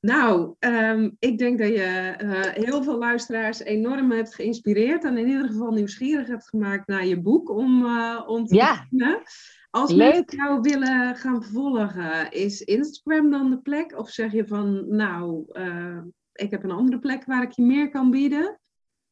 [0.00, 5.26] Nou, um, ik denk dat je uh, heel veel luisteraars enorm hebt geïnspireerd en in
[5.26, 8.72] ieder geval nieuwsgierig hebt gemaakt naar je boek om, uh, om te ja.
[8.72, 9.22] beginnen.
[9.70, 10.12] Als Leuk.
[10.12, 13.98] mensen jou willen gaan volgen, is Instagram dan de plek?
[13.98, 16.02] Of zeg je van, nou, uh,
[16.32, 18.60] ik heb een andere plek waar ik je meer kan bieden?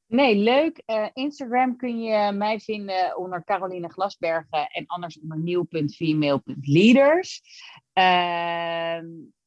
[0.06, 0.82] Nee, leuk.
[1.12, 7.42] Instagram kun je mij vinden onder Caroline Glasbergen en anders onder nieuw.female.leaders.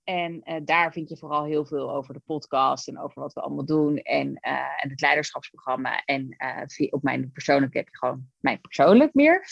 [0.03, 3.41] en uh, daar vind je vooral heel veel over de podcast en over wat we
[3.41, 3.97] allemaal doen.
[3.97, 6.03] En, uh, en het leiderschapsprogramma.
[6.05, 6.35] En
[6.79, 9.45] uh, op mijn persoonlijke heb je gewoon mijn persoonlijk meer.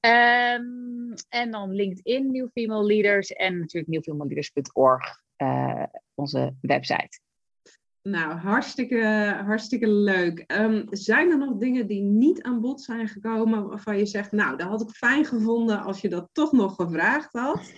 [0.00, 3.32] Um, en dan LinkedIn, New Female Leaders.
[3.32, 5.22] En natuurlijk newfemaleleaders.org,
[6.14, 7.20] onze website.
[8.02, 9.04] Nou, hartstikke,
[9.44, 10.44] hartstikke leuk.
[10.46, 14.56] Um, zijn er nog dingen die niet aan bod zijn gekomen waarvan je zegt, nou,
[14.56, 17.72] dat had ik fijn gevonden als je dat toch nog gevraagd had?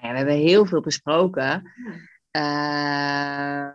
[0.00, 1.72] We hebben heel veel besproken.
[2.36, 3.68] Uh,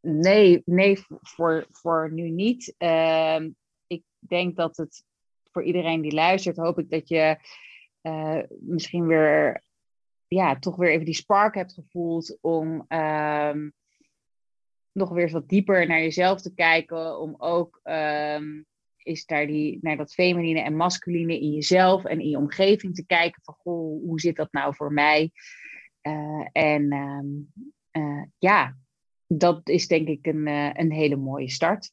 [0.00, 2.74] nee, nee voor, voor nu niet.
[2.78, 3.40] Uh,
[3.86, 5.04] ik denk dat het
[5.52, 7.36] voor iedereen die luistert, hoop ik dat je
[8.02, 9.62] uh, misschien weer,
[10.26, 13.68] ja, toch weer even die spark hebt gevoeld om ehm,
[14.92, 17.18] nog weer eens wat dieper naar jezelf te kijken.
[17.20, 18.66] Om ook um,
[19.08, 23.06] is daar die, naar dat feminine en masculine in jezelf en in je omgeving te
[23.06, 25.30] kijken van goh, hoe zit dat nou voor mij?
[26.02, 26.92] Uh, en
[27.92, 28.76] uh, ja,
[29.26, 31.92] dat is denk ik een, uh, een hele mooie start.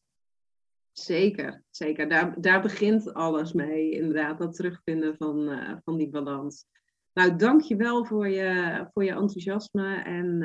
[0.91, 2.09] Zeker, zeker.
[2.09, 6.65] Daar, daar begint alles mee, inderdaad, dat terugvinden van, van die balans.
[7.13, 10.43] Nou, dank je wel voor je, voor je enthousiasme en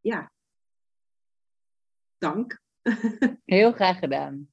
[0.00, 0.32] ja,
[2.18, 2.60] dank.
[3.44, 4.48] Heel graag gedaan.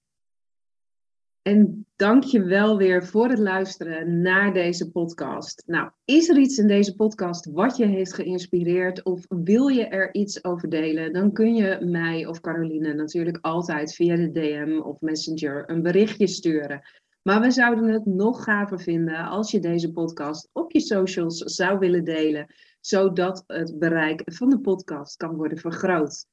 [1.48, 5.64] En dank je wel weer voor het luisteren naar deze podcast.
[5.66, 10.14] Nou, is er iets in deze podcast wat je heeft geïnspireerd of wil je er
[10.14, 11.14] iets over delen?
[11.14, 16.28] Dan kun je mij of Caroline natuurlijk altijd via de DM of Messenger een berichtje
[16.28, 16.82] sturen.
[17.22, 21.80] Maar we zouden het nog gaver vinden als je deze podcast op je socials zou
[21.80, 26.26] willen delen, zodat het bereik van de podcast kan worden vergroot.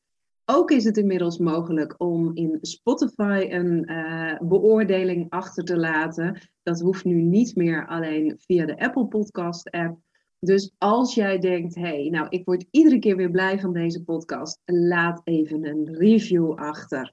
[0.47, 6.39] Ook is het inmiddels mogelijk om in Spotify een uh, beoordeling achter te laten.
[6.63, 9.99] Dat hoeft nu niet meer alleen via de Apple Podcast app.
[10.39, 14.05] Dus als jij denkt, hé, hey, nou, ik word iedere keer weer blij van deze
[14.05, 17.13] podcast, laat even een review achter.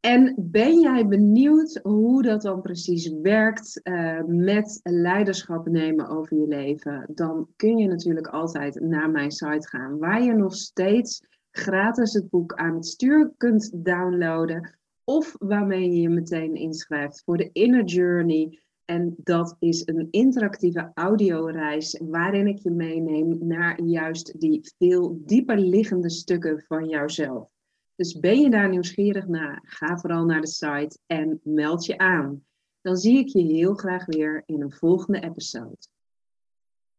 [0.00, 6.46] En ben jij benieuwd hoe dat dan precies werkt uh, met leiderschap nemen over je
[6.46, 7.06] leven?
[7.14, 11.22] Dan kun je natuurlijk altijd naar mijn site gaan, waar je nog steeds
[11.58, 14.78] gratis het boek aan het stuur kunt downloaden.
[15.04, 18.62] Of waarmee je je meteen inschrijft voor de Inner Journey.
[18.84, 25.58] En dat is een interactieve audioreis waarin ik je meeneem naar juist die veel dieper
[25.58, 27.48] liggende stukken van jouzelf.
[27.94, 32.44] Dus ben je daar nieuwsgierig naar, ga vooral naar de site en meld je aan.
[32.80, 35.78] Dan zie ik je heel graag weer in een volgende episode.